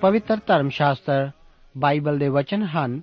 ਪਵਿੱਤਰ 0.00 0.38
ਧਰਮ 0.46 0.68
ਸ਼ਾਸਤਰ 0.68 1.30
ਬਾਈਬਲ 1.78 2.18
ਦੇ 2.18 2.28
ਵਚਨ 2.28 2.62
ਹਨ 2.62 3.00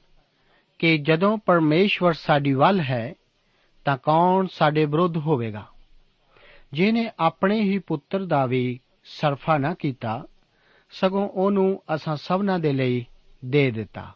ਕਿ 0.80 0.98
ਜਦੋਂ 0.98 1.38
ਪਰਮੇਸ਼ਵਰ 1.38 2.14
ਸਾਡੀ 2.14 2.54
ਵੱਲ 2.54 2.80
ਹੈ, 2.80 3.14
ਤਾਂ 3.86 3.98
ਕੌਣ 3.98 4.48
ਸਾਡੇ 4.52 4.86
ਵਿਰੁੱਧ 4.86 5.18
ਹੋਵੇਗਾ? 5.18 5.66
ਜਿਨੇ 6.74 7.12
ਆਪਣੇ 7.20 7.62
ਹੀ 7.62 7.80
ਪੁੱਤਰ 7.80 8.26
ਦਾ 8.26 8.46
ਵੀ 8.46 8.80
ਸਰਫਾ 9.06 9.58
ਨਾ 9.58 9.74
ਕੀਤਾ, 9.74 10.26
ਸਗੋਂ 10.92 11.30
ਉਹਨੂੰ 11.30 11.84
ਅਸਾਂ 11.96 12.16
ਸਭਨਾਂ 12.16 12.60
ਦੇ 12.60 12.74
ਲਈ 12.74 13.06
ਦੇ 13.46 13.72
ਦਿੱਤਾ। 13.72 14.14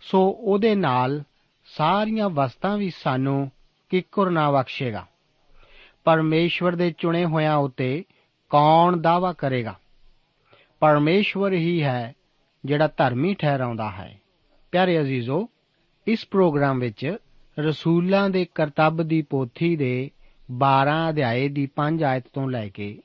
ਸੋ 0.00 0.38
ਉਹਦੇ 0.40 0.74
ਨਾਲ 0.74 1.22
ਸਾਰੀਆਂ 1.64 2.30
ਵਸਤਾਂ 2.30 2.76
ਵੀ 2.76 2.90
ਸਾਨੂੰ 2.90 3.50
ਕਿੱਕਰ 3.88 4.30
ਨਾ 4.30 4.50
ਬਖਸ਼ੇਗਾ। 4.50 5.06
ਪਰਮੇਸ਼ਵਰ 6.04 6.76
ਦੇ 6.76 6.94
ਚੁਣੇ 6.98 7.24
ਹੋਇਆਂ 7.24 7.56
ਉਤੇ 7.56 8.04
ਕੌਣ 8.50 8.96
ਦਾਵਾ 8.96 9.32
ਕਰੇਗਾ? 9.32 9.78
ਪਰਮੇਸ਼ਵਰ 10.80 11.52
ਹੀ 11.52 11.82
ਹੈ 11.82 12.14
ਜਿਹੜਾ 12.64 12.86
ਧਰਮੀ 12.86 13.34
ਠਹਿਰਾਉਂਦਾ 13.34 13.90
ਹੈ। 13.90 14.20
ਪਿਆਰੇ 14.72 15.00
ਅਜ਼ੀਜ਼ੋ, 15.00 15.48
ਇਸ 16.06 16.26
ਪ੍ਰੋਗਰਾਮ 16.30 16.78
ਵਿੱਚ 16.78 17.16
ਰਸੂਲਾਂ 17.58 18.30
ਦੇ 18.30 18.46
ਕਰਤੱਵ 18.54 19.06
ਦੀ 19.06 19.22
ਪੋਥੀ 19.22 19.76
ਦੇ 19.76 20.10
12 20.52 21.08
ਅਧਿਆਏ 21.08 21.48
ਦੀ 21.48 21.68
5 21.76 22.02
ਆਇਤ 22.02 22.24
ਤੋਂ 22.32 22.50
ਲੈ 22.50 22.68
ਕੇ 22.68 22.98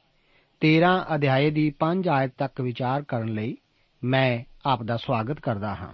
13 0.60 1.06
ਅਧਿਆਏ 1.16 1.50
ਦੀ 1.50 1.74
5 1.80 2.08
ਆਇਤ 2.12 2.32
ਤੱਕ 2.38 2.62
ਵਿਚਾਰ 2.62 3.02
ਕਰਨ 3.02 3.28
ਲਈ 3.28 3.58
ਮੈਂ 4.04 4.44
ਆਪ 4.66 4.84
ਦਾ 4.84 4.98
ਸਵਾਗਤ 4.98 5.40
ਕਰਦਾ 5.40 5.76
ਹਾਂ। 5.76 5.94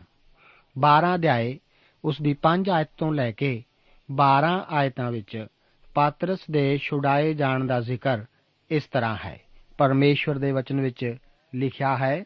12 0.80 1.16
ਅਧਿਆਏ, 1.16 1.60
ਉਸ 2.06 2.22
ਦੀ 2.22 2.34
5 2.34 2.70
ਆਇਤ 2.70 2.90
ਤੋਂ 2.98 3.14
ਲੈ 3.14 3.32
ਕੇ 3.32 3.64
12 4.12 4.66
ਆਇਤਾਂ 4.70 5.12
ਵਿੱਚ 5.12 5.48
ਪਾਤਰਸ 5.94 6.40
ਦੇ 6.52 6.78
ਛੁਡਾਏ 6.78 7.34
ਜਾਣ 7.34 7.66
ਦਾ 7.66 7.80
ਜ਼ਿਕਰ 7.82 8.24
ਇਸ 8.72 8.84
ਤਰ੍ਹਾਂ 8.84 9.18
ਹੈ। 9.25 9.40
ਪਰਮੇਸ਼ਵਰ 9.78 10.38
ਦੇ 10.38 10.52
ਵਚਨ 10.52 10.82
ਵਿੱਚ 10.82 11.16
ਲਿਖਿਆ 11.56 11.98
ਹੈ, 11.98 12.24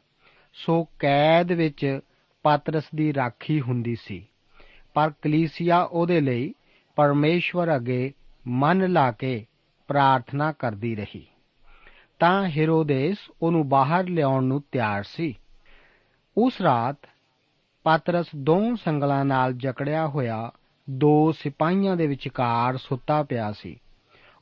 ਸੋ 0.54 0.88
ਕੈਦ 1.00 1.51
ਵਿੱਚ 1.51 2.00
ਪਾਤਰਸ 2.44 2.84
ਦੀ 2.96 3.13
ਰਾਖੀ 3.13 3.62
ਹੁੰਦੀ 3.62 3.96
ਸੀ। 3.96 4.27
ਪਰ 4.94 5.12
ਕਲੀਸਿਆ 5.22 5.82
ਉਹਦੇ 5.82 6.22
ਲਈ 6.22 6.53
ਪਰਮੇਸ਼ਵਰ 6.96 7.75
ਅੱਗੇ 7.75 8.13
ਮਨ 8.48 8.92
ਲਾ 8.92 9.12
ਕੇ 9.12 9.46
ਪ੍ਰਾਰਥਨਾ 9.88 10.51
ਕਰਦੀ 10.51 10.96
ਰਹੀ। 10.96 11.27
ਤਾਂ 12.20 12.50
ਹੈਰੋਦੇਸ 12.50 13.18
ਉਹਨੂੰ 13.42 13.70
ਬਾਹਰ 13.70 14.03
ਲਿਆਉਣ 14.03 14.44
ਨੂੰ 14.44 14.63
ਤਿਆਰ 14.72 15.03
ਸੀ। 15.03 15.36
ਉਸ 16.38 16.62
ਰਾਤ 16.62 16.98
ਪਾਤਰਸ 17.84 18.25
ਦੋ 18.36 18.75
ਸੰਗਲਾਂ 18.75 19.25
ਨਾਲ 19.25 19.53
ਜਕੜਿਆ 19.53 20.08
ਹੋਇਆ 20.08 20.51
ਦੋ 20.89 21.32
ਸਿਪਾਹੀਆਂ 21.32 21.96
ਦੇ 21.98 22.08
ਵਿਚਕਾਰ 22.08 22.77
ਸੁੱਤਾ 22.77 23.24
ਪਿਆ 23.24 23.51
ਸੀ 23.51 23.80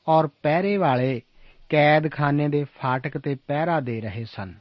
ਔਰ 0.08 0.28
ਪਹਿਰੇ 0.42 0.76
ਵਾਲੇ 0.76 1.22
ਕੈਦਖਾਨੇ 1.68 2.48
ਦੇ 2.48 2.64
ਫਾਟਕ 2.64 3.18
ਤੇ 3.18 3.34
ਪਹਿਰਾ 3.34 3.80
ਦੇ 3.80 4.00
ਰਹੇ 4.00 4.24
ਸਨ। 4.24 4.54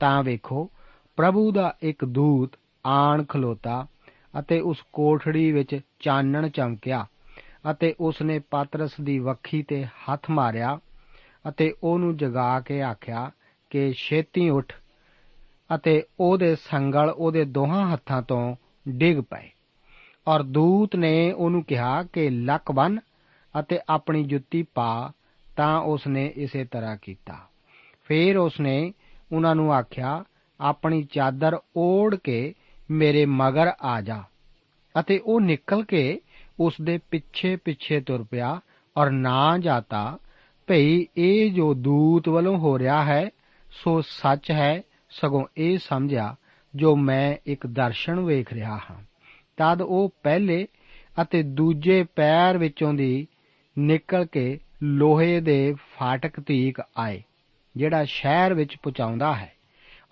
ਤਾਂ 0.00 0.22
ਵੇਖੋ, 0.22 0.70
ਪ੍ਰਭੂ 1.16 1.52
ਦਾ 1.52 1.74
ਇੱਕ 1.82 2.04
ਦੂਤ 2.04 2.50
ਆਣ 2.86 3.24
ਖਲੋਤਾ 3.24 3.86
ਅਤੇ 4.38 4.60
ਉਸ 4.60 4.76
ਕੋਠੜੀ 4.92 5.52
ਵਿੱਚ 5.52 5.80
ਚਾਨਣ 6.00 6.48
ਚਮਕਿਆ 6.48 7.06
ਅਤੇ 7.70 7.94
ਉਸ 8.00 8.22
ਨੇ 8.22 8.38
ਪਾਤਰਸ 8.38 9.00
ਦੀ 9.00 9.18
ਵੱਖੀ 9.18 9.62
ਤੇ 9.62 9.84
ਹੱਥ 9.84 10.30
ਮਾਰਿਆ 10.30 10.78
ਅਤੇ 11.48 11.74
ਉਹਨੂੰ 11.82 12.16
ਜਗਾ 12.16 12.60
ਕੇ 12.60 12.82
ਆਖਿਆ 12.82 13.30
ਕਿ 13.70 13.92
ਛੇਤੀ 13.92 14.50
ਉੱਠ 14.50 14.72
ਅਤੇ 15.74 16.02
ਉਹਦੇ 16.20 16.54
ਸੰਗਲ 16.54 17.10
ਉਹਦੇ 17.10 17.44
ਦੋਹਾਂ 17.44 17.92
ਹੱਥਾਂ 17.92 18.22
ਤੋਂ 18.22 18.56
ਡਿੱਗ 18.88 19.18
ਪਏ। 19.18 19.50
ਔਰ 20.28 20.42
ਦੂਤ 20.42 20.96
ਨੇ 20.96 21.32
ਉਹਨੂੰ 21.32 21.64
ਕਿਹਾ 21.64 22.02
ਕਿ 22.02 22.30
ਲੱਕ 22.30 22.72
ਬੰਨ 22.72 22.98
ਅਤੇ 23.60 23.78
ਆਪਣੀ 23.88 24.24
ਜੁੱਤੀ 24.24 24.62
ਪਾ 24.62 25.12
ਤਾਂ 25.56 25.80
ਉਸ 25.80 26.06
ਨੇ 26.06 26.32
ਇਸੇ 26.36 26.64
ਤਰ੍ਹਾਂ 26.64 26.96
ਕੀਤਾ। 27.02 27.34
ਫਿਰ 28.04 28.36
ਉਸ 28.36 28.60
ਨੇ 28.60 28.92
ਉਹਨਾਂ 29.32 29.54
ਨੂੰ 29.54 29.74
ਆਖਿਆ, 29.74 30.24
ਆਪਣੀ 30.60 31.02
ਚਾਦਰ 31.02 31.58
ਓੜ 31.76 32.16
ਕੇ 32.16 32.54
ਮੇਰੇ 32.90 33.26
ਮਗਰ 33.26 33.72
ਆ 33.82 34.00
ਜਾ। 34.00 34.22
ਅਤੇ 35.00 35.18
ਉਹ 35.18 35.40
ਨਿਕਲ 35.40 35.82
ਕੇ 35.82 36.20
ਉਸ 36.60 36.74
ਦੇ 36.82 36.98
ਪਿੱਛੇ 37.10 37.56
ਪਿੱਛੇ 37.56 38.00
ਤੁਰ 38.00 38.24
ਪਿਆ 38.24 38.60
ਔਰ 38.96 39.10
ਨਾ 39.10 39.58
ਜਾਤਾ, 39.58 40.18
ਭਈ, 40.66 41.06
ਇਹ 41.16 41.50
ਜੋ 41.50 41.74
ਦੂਤ 41.74 42.28
ਵੱਲੋਂ 42.28 42.58
ਹੋ 42.58 42.78
ਰਿਹਾ 42.78 43.04
ਹੈ, 43.04 43.28
ਸੋ 43.70 44.00
ਸੱਚ 44.00 44.50
ਹੈ, 44.50 44.82
ਸਗੋਂ 45.10 45.46
ਇਹ 45.56 45.78
ਸਮਝਿਆ, 45.78 46.36
ਜੋ 46.76 46.96
ਮੈਂ 46.96 47.36
ਇੱਕ 47.46 47.66
ਦਰਸ਼ਨ 47.66 48.20
ਵੇਖ 48.20 48.52
ਰਿਹਾ 48.52 48.76
ਹਾਂ। 48.76 49.02
ਤਦ 49.56 49.82
ਉਹ 49.82 50.14
ਪਹਿਲੇ 50.22 50.66
ਅਤੇ 51.22 51.42
ਦੂਜੇ 51.42 52.04
ਪੈਰ 52.16 52.58
ਵਿੱਚੋਂ 52.58 52.94
ਦੀ 52.94 53.26
ਨਿਕਲ 53.78 54.24
ਕੇ 54.24 54.58
ਲੋਹੇ 54.82 55.40
ਦੇ 55.40 55.74
ਫਾਟਕ 55.98 56.40
ਤੀਕ 56.40 56.80
ਆਏ। 56.96 57.22
ਜਿਹੜਾ 57.76 58.04
ਸ਼ਹਿਰ 58.04 58.54
ਵਿੱਚ 58.54 58.76
ਪਹੁੰਚਾਉਂਦਾ 58.76 59.34
ਹੈ 59.34 59.52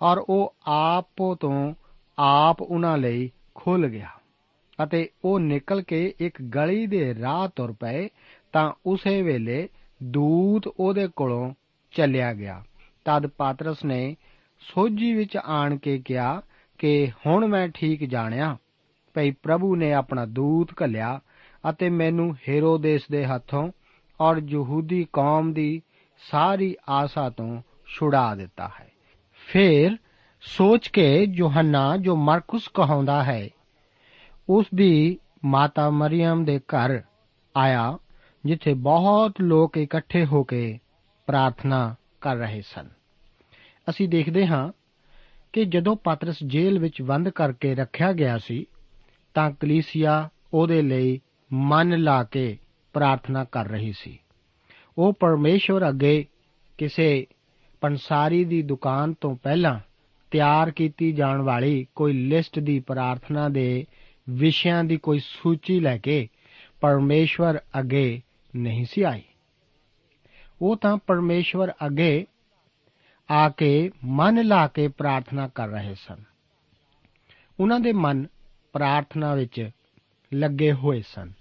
ਔਰ 0.01 0.17
ਉਹ 0.19 0.53
ਆਪੋ 0.67 1.33
ਤੋਂ 1.35 1.73
ਆਪ 2.17 2.61
ਉਹਨਾਂ 2.61 2.97
ਲਈ 2.97 3.29
ਖੁੱਲ 3.55 3.87
ਗਿਆ 3.87 4.09
ਅਤੇ 4.79 5.07
ਉਹ 5.25 5.39
ਨਿਕਲ 5.39 5.81
ਕੇ 5.81 6.13
ਇੱਕ 6.19 6.41
ਗਲੀ 6.55 6.85
ਦੇ 6.87 7.13
ਰਾਹ 7.15 7.47
ਤੁਰ 7.47 7.71
ਪਏ 7.71 8.07
ਤਾਂ 8.53 8.71
ਉਸੇ 8.85 9.21
ਵੇਲੇ 9.21 9.67
ਦੂਤ 10.01 10.67
ਉਹਦੇ 10.67 11.07
ਕੋਲੋਂ 11.15 11.53
ਚੱਲਿਆ 11.93 12.33
ਗਿਆ। 12.33 12.63
ਤਦ 13.05 13.27
ਪਾਤਰਸ 13.27 13.83
ਨੇ 13.85 14.15
ਸੋਝੀ 14.61 15.13
ਵਿੱਚ 15.13 15.37
ਆਣ 15.37 15.77
ਕੇ 15.77 15.97
ਕਿਹਾ 16.05 16.41
ਕਿ 16.79 17.11
ਹੁਣ 17.25 17.47
ਮੈਂ 17.47 17.67
ਠੀਕ 17.67 18.03
ਜਾਣਿਆ, 18.03 18.55
ਭਈ 19.15 19.31
ਪ੍ਰਭੂ 19.31 19.75
ਨੇ 19.75 19.91
ਆਪਣਾ 19.93 20.25
ਦੂਤ 20.25 20.71
ਘੱਲਿਆ 20.83 21.19
ਅਤੇ 21.69 21.89
ਮੈਨੂੰ 21.89 22.33
ਹੈਰੋਦੇਸ 22.49 23.01
ਦੇ 23.11 23.25
ਹੱਥੋਂ 23.25 23.71
ਔਰ 24.19 24.41
ਯਹੂਦੀ 24.47 25.05
ਕੌਮ 25.13 25.53
ਦੀ 25.53 25.81
ਸਾਰੀ 26.17 26.75
ਆਸਾ 26.89 27.29
ਤੋਂ 27.29 27.61
ਛੁਡਾ 27.85 28.35
ਦਿੱਤਾ 28.35 28.69
ਹੈ। 28.79 28.89
ਫਿਰ 29.33 29.97
ਸੋਚ 30.41 30.87
ਕੇ 30.87 31.27
ਯੋਹੰਨਾ 31.33 31.97
ਜੋ 31.97 32.15
ਮਰਕਸ 32.15 32.67
ਕਹਾਉਂਦਾ 32.67 33.23
ਹੈ, 33.23 33.49
ਉਸ 34.49 34.65
ਦੀ 34.75 35.19
ਮਾਤਾ 35.45 35.89
ਮਰੀਮ 35.89 36.45
ਦੇ 36.45 36.59
ਘਰ 36.59 37.01
ਆਇਆ, 37.57 37.97
ਜਿੱਥੇ 38.45 38.73
ਬਹੁਤ 38.73 39.41
ਲੋਕ 39.41 39.77
ਇਕੱਠੇ 39.77 40.25
ਹੋ 40.25 40.43
ਕੇ 40.43 40.79
ਪ੍ਰਾਰਥਨਾ 41.27 41.95
ਕਰ 42.21 42.35
ਰਹੇ 42.35 42.61
ਸਨ। 42.61 42.89
ਅਸੀਂ 43.89 44.09
ਦੇਖਦੇ 44.09 44.47
ਹਾਂ 44.47 44.71
ਕਿ 45.53 45.65
ਜਦੋਂ 45.65 45.95
ਪਾਤਰਸ 45.95 46.37
ਜੇਲ੍ਹ 46.47 46.79
ਵਿੱਚ 46.79 47.01
ਬੰਦ 47.01 47.29
ਕਰਕੇ 47.29 47.75
ਰੱਖਿਆ 47.75 48.13
ਗਿਆ 48.13 48.37
ਸੀ, 48.37 48.65
ਤਾਂ 49.33 49.51
ਕਲੀਸਿਆ 49.51 50.29
ਉਹਦੇ 50.53 50.81
ਲਈ 50.81 51.21
ਮਨ 51.53 51.99
ਲਾ 51.99 52.23
ਕੇ 52.23 52.57
ਪ੍ਰਾਰਥਨਾ 52.93 53.43
ਕਰ 53.43 53.67
ਰਹੀ 53.67 53.93
ਸੀ। 53.93 54.19
ਉਹ 54.97 55.13
ਪਰਮੇਸ਼ਵਰ 55.13 55.89
ਅੱਗੇ 55.89 56.25
ਕਿਸੇ 56.77 57.27
ਪੰਸਾਰੀ 57.81 58.45
ਦੀ 58.45 58.61
ਦੁਕਾਨ 58.61 59.13
ਤੋਂ 59.13 59.35
ਪਹਿਲਾਂ 59.35 59.79
ਤਿਆਰ 60.31 60.71
ਕੀਤੀ 60.71 61.11
ਜਾਣ 61.11 61.41
ਵਾਲੀ 61.41 61.87
ਕੋਈ 61.95 62.13
ਲਿਸਟ 62.13 62.59
ਦੀ 62.59 62.79
ਪ੍ਰਾਰਥਨਾ 62.79 63.49
ਦੇ 63.49 63.85
ਵਿਸ਼ਿਆਂ 64.29 64.83
ਦੀ 64.83 64.97
ਕੋਈ 64.97 65.19
ਸੂਚੀ 65.19 65.79
ਲੈ 65.79 65.97
ਕੇ 65.97 66.27
ਪਰਮੇਸ਼ਵਰ 66.81 67.59
ਅੱਗੇ 67.79 68.21
ਨਹੀਂ 68.55 68.85
ਸੀ 68.85 69.01
ਆਈ। 69.01 69.21
ਉਹ 70.61 70.77
ਤਾਂ 70.77 70.97
ਪਰਮੇਸ਼ਵਰ 70.97 71.71
ਅੱਗੇ 71.85 72.25
ਆ 73.31 73.49
ਕੇ 73.49 73.91
ਮਨ 74.05 74.45
ਲਾ 74.45 74.67
ਕੇ 74.67 74.87
ਪ੍ਰਾਰਥਨਾ 74.87 75.47
ਕਰ 75.47 75.67
ਰਹੇ 75.67 75.95
ਸਨ। 75.95 76.23
ਉਹਨਾਂ 77.59 77.79
ਦੇ 77.79 77.91
ਮਨ 77.93 78.27
ਪ੍ਰਾਰਥਨਾ 78.73 79.35
ਵਿੱਚ 79.35 79.69
ਲੱਗੇ 80.33 80.73
ਹੋਏ 80.73 81.01
ਸਨ। 81.01 81.31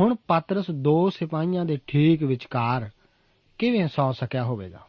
ਹੁਣ 0.00 0.16
ਪਾਤਰਸ 0.26 0.70
ਦੋ 0.70 1.10
ਸਿਪਾਹੀਆਂ 1.10 1.64
ਦੇ 1.64 1.78
ਠੀਕ 1.86 2.22
ਵਿਚਕਾਰ 2.22 2.90
ਕਿਵੇਂ 3.58 3.88
ਸੌ 3.88 4.12
ਸਕਿਆ 4.12 4.44
ਹੋਵੇਗਾ? 4.44 4.80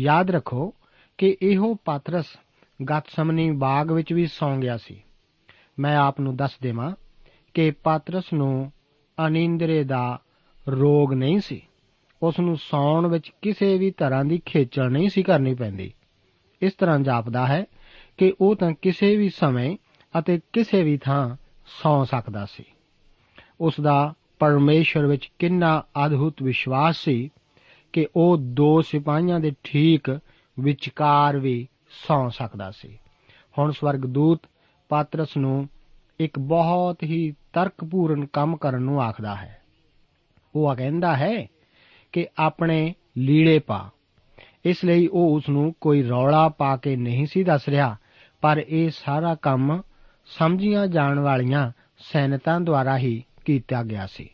ਯਾਦ 0.00 0.30
ਰੱਖੋ 0.30 0.74
ਕਿ 1.18 1.36
ਇਹੋ 1.42 1.74
ਪਾਤਰਸ 1.84 2.26
ਗਤਸਮਨੀ 2.90 3.50
ਬਾਗ 3.50 3.92
ਵਿੱਚ 3.92 4.12
ਵੀ 4.12 4.26
ਸੌਂ 4.26 4.56
ਗਿਆ 4.56 4.76
ਸੀ। 4.76 5.02
ਮੈਂ 5.78 5.96
ਆਪ 5.96 6.20
ਨੂੰ 6.20 6.36
ਦੱਸ 6.36 6.58
ਦੇਵਾਂ 6.62 6.92
ਕਿ 7.54 7.70
ਪਾਤਰਸ 7.70 8.24
ਨੂੰ 8.34 8.72
ਅਨਿੰਦਰੇ 9.26 9.84
ਦਾ 9.84 10.20
ਰੋਗ 10.68 11.12
ਨਹੀਂ 11.12 11.40
ਸੀ। 11.40 11.62
ਉਸ 12.22 12.40
ਨੂੰ 12.40 12.56
ਸੌਣ 12.56 13.06
ਵਿੱਚ 13.06 13.32
ਕਿਸੇ 13.42 13.78
ਵੀ 13.78 13.90
ਤਰ੍ਹਾਂ 13.90 14.24
ਦੀ 14.24 14.42
ਖੇਚਲ 14.44 14.90
ਨਹੀਂ 14.90 15.08
ਸੀ 15.08 15.22
ਕਰਨੀ 15.22 15.54
ਪੈਂਦੀ। 15.54 15.92
ਇਸ 16.62 16.72
ਤਰ੍ਹਾਂ 16.72 16.98
ਜਾਪਦਾ 16.98 17.46
ਹੈ 17.46 17.64
ਕਿ 18.16 18.34
ਉਹ 18.40 18.56
ਤਾਂ 18.56 18.72
ਕਿਸੇ 18.82 19.16
ਵੀ 19.16 19.28
ਸਮੇਂ 19.28 19.76
ਅਤੇ 20.18 20.40
ਕਿਸੇ 20.52 20.82
ਵੀ 20.82 20.96
ਥਾਂ 20.96 21.36
ਸੌ 21.82 22.04
ਸਕਦਾ 22.04 22.46
ਸੀ। 22.46 22.64
ਉਸ 23.62 23.74
ਦਾ 23.80 24.14
ਪਰਮੇਸ਼ਰ 24.38 25.06
ਵਿੱਚ 25.06 25.30
ਕਿੰਨਾ 25.38 25.82
ਅਦਭੁਤ 26.06 26.42
ਵਿਸ਼ਵਾਸ 26.42 26.96
ਸੀ 26.96 27.30
ਕਿ 27.92 28.06
ਉਹ 28.16 28.36
ਦੋ 28.36 28.82
ਸਿਪਾਹੀਆਂ 28.82 29.40
ਦੇ 29.40 29.52
ਠੀਕ 29.64 30.20
ਵਿਚਕਾਰ 30.60 31.38
ਵੀ 31.38 31.68
ਸੌ 32.08 32.28
ਸਕਦਾ 32.28 32.70
ਸੀ। 32.70 32.98
ਹੁਣ 33.58 33.70
ਸਵਰਗਦੂਤ 33.70 34.40
ਪਾਤਰਸ 34.88 35.36
ਨੂੰ 35.36 35.68
ਇੱਕ 36.20 36.38
ਬਹੁਤ 36.38 37.02
ਹੀ 37.02 37.34
ਤਰਕਪੂਰਨ 37.52 38.26
ਕੰਮ 38.26 38.56
ਕਰਨ 38.56 38.82
ਨੂੰ 38.82 39.02
ਆਖਦਾ 39.02 39.36
ਹੈ। 39.36 39.62
ਉਹ 40.54 40.76
ਕਹਿੰਦਾ 40.76 41.16
ਹੈ 41.16 41.46
ਕਿ 42.12 42.26
ਆਪਣੇ 42.38 42.94
ਲੀੜੇ 43.16 43.58
ਪਾ। 43.58 43.90
ਇਸ 44.64 44.84
ਲਈ 44.84 45.06
ਉਹ 45.06 45.36
ਉਸ 45.36 45.48
ਨੂੰ 45.48 45.74
ਕੋਈ 45.80 46.02
ਰੌਲਾ 46.02 46.48
ਪਾ 46.48 46.76
ਕੇ 46.76 46.96
ਨਹੀਂ 46.96 47.26
ਸੀ 47.26 47.44
ਦੱਸ 47.44 47.68
ਰਿਹਾ, 47.68 47.96
ਪਰ 48.40 48.64
ਇਹ 48.68 48.90
ਸਾਰਾ 48.90 49.34
ਕੰਮ 49.34 49.82
ਸਮਝੀਆਂ 50.26 50.86
ਜਾਣ 50.86 51.18
ਵਾਲੀਆਂ 51.18 51.72
ਸੈਨਿਕਾਂ 51.98 52.60
ਦੁਆਰਾ 52.60 52.98
ਹੀ 52.98 53.22
ਕੀਤਾ 53.44 53.82
ਗਿਆ 53.82 54.06
ਸੀ। 54.06 54.28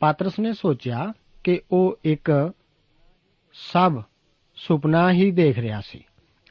ਪਾਤਰਸ 0.00 0.38
ਨੇ 0.38 0.52
ਸੋਚਿਆ 0.52 1.12
ਕਿ 1.44 1.60
ਉਹ 1.70 1.98
ਇੱਕ 2.04 2.52
ਸਭ 3.52 4.02
ਸੁਪਨਾ 4.54 5.12
ਹੀ 5.12 5.30
ਦੇਖ 5.30 5.58
ਰਿਹਾ 5.58 5.80
ਸੀ 5.80 6.04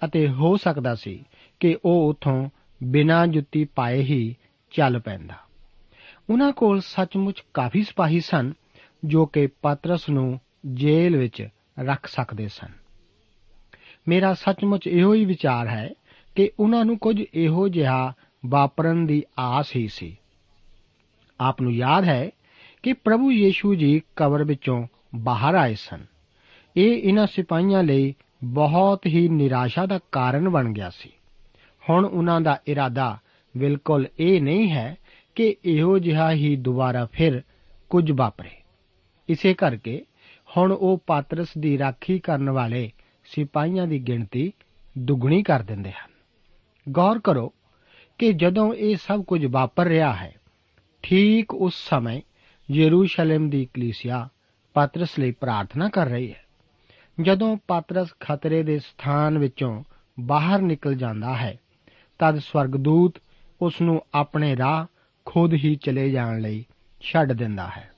ਅਤੇ 0.06 0.30
ਹੋ 0.30 0.58
ਸਕਦਾ 0.58 0.96
ਸੀ 0.96 1.26
ਕਿ 1.60 1.78
ਉਹ 1.86 2.10
ਉਥੋਂ 2.10 2.50
ਬਿਨਾਂ 2.84 3.28
ਜੁੱਤੀ 3.28 3.66
ਪਾਏ 3.66 4.00
ਹੀ 4.00 4.36
ਚੱਲ 4.72 5.00
ਪੈਂਦਾ। 5.00 5.34
ਉਹਨਾਂ 6.30 6.52
ਕੋਲ 6.52 6.82
ਸੱਚਮੁੱਚ 6.82 7.44
ਕਾਫੀ 7.54 7.84
ਸਿਪਾਹੀ 7.84 8.20
ਸਨ 8.20 8.54
ਜੋ 9.06 9.26
ਕਿ 9.26 9.48
ਪਾਤਰਸ 9.48 10.10
ਨੂੰ 10.10 10.40
ਜੇਲ੍ਹ 10.66 11.18
ਵਿੱਚ 11.18 11.48
ਰੱਖ 11.80 12.08
ਸਕਦੇ 12.08 12.48
ਸਨ। 12.48 12.70
ਮੇਰਾ 14.08 14.34
ਸੱਚਮੁੱਚ 14.34 14.88
ਇਹੋ 14.88 15.14
ਹੀ 15.14 15.26
ਵਿਚਾਰ 15.26 15.68
ਹੈ 15.68 15.90
ਕਿ 16.36 16.52
ਉਹਨਾਂ 16.60 16.86
ਨੂੰ 16.86 16.98
ਕੁਝ 16.98 17.24
ਇਹੋ 17.34 17.68
ਜਿਹਾ 17.68 18.14
ਵਾਪਰਨ 18.46 19.06
ਦੀ 19.06 19.24
ਆਸ 19.40 19.76
ਹੀ 19.76 19.88
ਸੀ। 19.88 20.18
ਆਪ 21.42 21.62
ਨੂੰ 21.62 21.74
ਯਾਦ 21.74 22.04
ਹੈ 22.04 22.30
ਕਿ 22.84 22.94
ਪ੍ਰਭੂ 22.94 23.32
ਯੀਸ਼ੂ 23.32 23.76
ਜੀ 23.76 24.02
ਕਬਰ 24.16 24.44
ਵਿੱਚੋਂ 24.44 24.88
ਬਾਹਰ 25.16 25.56
ਆਏ 25.56 25.76
ਸਨ। 25.76 26.06
ਇਹ 26.78 27.04
ਇਹਨਾਂ 27.04 27.28
ਸਿਪਾਹੀਆਂ 27.28 27.84
ਲਈ 27.84 28.16
ਬਹੁਤ 28.44 29.06
ਹੀ 29.06 29.30
ਨਿਰਾਸ਼ਾ 29.30 29.86
ਦਾ 29.86 30.00
ਕਾਰਨ 30.12 30.50
ਬਣ 30.50 30.74
ਗਿਆ 30.74 30.90
ਸੀ। 30.90 31.10
ਹੁਣ 31.90 32.06
ਉਹਨਾਂ 32.06 32.42
ਦਾ 32.42 32.60
ਇਰਾਦਾ 32.68 33.18
ਬਿਲਕੁਲ 33.58 34.08
ਇਹ 34.20 34.42
ਨਹੀਂ 34.42 34.72
ਹੈ 34.72 34.98
ਕਿ 35.36 35.56
ਇਹੋ 35.66 36.00
ਜਿਹਾ 36.00 36.32
ਹੀ 36.32 36.56
ਦੁਬਾਰਾ 36.56 37.06
ਫਿਰ 37.06 37.42
ਕੁਝ 37.90 38.12
ਵਾਪਰੇ। 38.12 38.52
ਇਸੇ 39.30 39.54
ਕਰਕੇ 39.54 40.06
ਹੁਣ 40.58 40.72
ਉਹ 40.72 41.04
ਪਾਤਰਸ 41.08 41.48
ਦੀ 41.58 41.78
ਰਾਖੀ 41.78 42.20
ਕਰਨ 42.20 42.50
ਵਾਲੇ 42.50 42.92
ਸਿਪਾਹੀਆਂ 43.26 43.88
ਦੀ 43.88 44.00
ਗਿਣਤੀ 44.00 44.54
ਦੁੱਗਣੀ 44.98 45.44
ਕਰ 45.44 45.60
ਦਿੰਦੇ 45.60 45.92
ਹਨ। 45.92 46.12
ਗੌਰ 46.92 47.20
ਕਰੋ 47.20 47.54
ਕਿ 48.18 48.34
ਜਦੋਂ 48.34 48.74
ਇਹ 48.74 48.96
ਸਭ 48.96 49.24
ਕੁਝ 49.24 49.46
ਵਾਪਰ 49.46 49.86
ਰਿਹਾ 49.86 50.14
ਹੈ 50.14 50.36
ਠੀਕ 51.10 51.54
ਉਸ 51.54 51.74
ਸਮੇਂ 51.90 52.22
ਯਰੂਸ਼ਲਮ 52.72 53.50
ਦੀ 53.50 53.66
ਕਲੀਸਿਆ 53.74 54.30
ਪਾਤਰਸ 54.74 55.20
ਲਈ 55.20 55.32
ਪ੍ਰਾਰਥਨਾ 55.32 55.90
ਕਰ 55.90 56.08
ਰਹੀ 56.08 56.32
ਹੈ। 56.32 56.46
ਜਦੋਂ 57.22 57.58
ਪਾਤਰਸ 57.68 58.08
ਖਤਰੇ 58.20 58.64
ਦੇ 58.64 58.80
ਸਥਾਨ 58.80 59.38
ਵਿੱਚੋਂ 59.38 59.84
ਬਾਹਰ 60.20 60.62
ਨਿਕਲ 60.62 60.96
ਜਾਂਦਾ 60.96 61.38
ਹੈ, 61.38 61.60
ਤਦ 62.20 62.38
ਸਵਰਗਦੂਤ 62.38 63.14
ਉਸ 63.62 63.82
ਨੂੰ 63.82 64.02
ਆਪਣੇ 64.14 64.58
ਰਾਹ 64.58 64.86
ਖੁਦ 65.26 65.54
ਹੀ 65.54 65.76
ਚਲੇ 65.76 66.12
ਜਾਣ 66.12 66.42
ਲਈ 66.42 66.66
ਛੱਡ 67.02 67.34
ਦਿੰਦਾ 67.34 67.68
ਹੈ। 67.78 67.92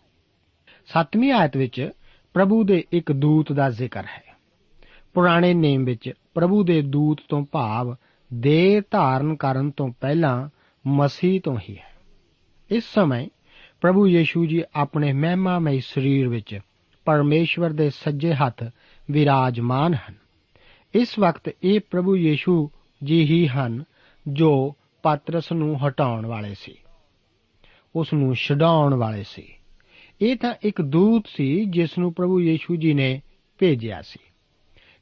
7ਵੀਂ 0.86 1.32
ਆਇਤ 1.32 1.58
ਵਿੱਚ 1.58 1.90
ਪ੍ਰਭੂ 2.34 2.64
ਦੇ 2.64 2.84
ਇੱਕ 2.92 3.12
ਦੂਤ 3.12 3.52
ਦਾ 3.52 3.70
ਜ਼ਿਕਰ 3.70 4.06
ਹੈ। 4.06 4.24
ਪੁਰਾਣੇ 5.14 5.54
ਨੇਮ 5.54 5.86
ਵਿੱਚ 5.86 6.14
ਪ੍ਰਭੂ 6.34 6.64
ਦੇ 6.64 6.82
ਦੂਤ 6.82 7.22
ਤੋਂ 7.30 7.46
ਭਾਵ 7.52 7.96
ਦੇਹ 8.34 8.82
ਧਾਰਨ 8.92 9.36
ਕਰਨ 9.36 9.72
ਤੋਂ 9.72 9.90
ਪਹਿਲਾਂ 10.02 10.50
ਮਸੀਹ 10.88 11.42
ਤੋਂ 11.42 11.58
ਹੀ 11.70 11.78
ਹੈ। 11.78 11.89
ਇਸ 12.72 12.84
ਸਮੇਂ 12.94 13.28
ਪ੍ਰਭੂ 13.82 14.08
ਯੀਸ਼ੂ 14.08 14.46
ਜੀ 14.46 14.64
ਆਪਣੇ 14.76 15.14
ਮਹਿਮਾਮਈ 15.14 15.80
ਸਰੀਰ 15.80 16.28
ਵਿੱਚ 16.28 16.60
ਪਰਮੇਸ਼ਵਰ 17.06 17.70
ਦੇ 17.70 17.90
ਸੱਜੇ 17.90 18.34
ਹੱਥ 18.34 18.64
ਵਿਰਾਜਮਾਨ 19.12 19.94
ਹਨ। 19.94 20.16
ਇਸ 20.94 21.20
ਵਕਤ 21.20 21.54
ਇਹ 21.64 21.80
ਪ੍ਰਭੂ 21.92 22.16
ਯੀਸ਼ੂ 22.16 22.70
ਜੀ 23.04 23.24
ਹੀ 23.24 23.48
ਹਨ 23.48 23.84
ਜੋ 24.28 24.76
ਪਾਤਰਸ 25.04 25.52
ਨੂੰ 25.52 25.88
ਹਟਾਉਣ 25.88 26.26
ਵਾਲੇ 26.26 26.54
ਸੀ। 26.54 26.76
ਉਸ 27.96 28.14
ਨੂੰ 28.14 28.36
ਛਡਾਉਣ 28.36 28.94
ਵਾਲੇ 28.94 29.24
ਸੀ। 29.24 29.48
ਇਹ 30.22 30.36
ਤਾਂ 30.36 30.54
ਇੱਕ 30.64 30.82
ਦੂਤ 30.82 31.24
ਸੀ 31.28 31.66
ਜਿਸ 31.66 31.98
ਨੂੰ 31.98 32.14
ਪ੍ਰਭੂ 32.14 32.42
ਯੀਸ਼ੂ 32.42 32.76
ਜੀ 32.76 32.94
ਨੇ 32.94 33.22
ਭੇਜਿਆ 33.58 34.02
ਸੀ। 34.02 34.20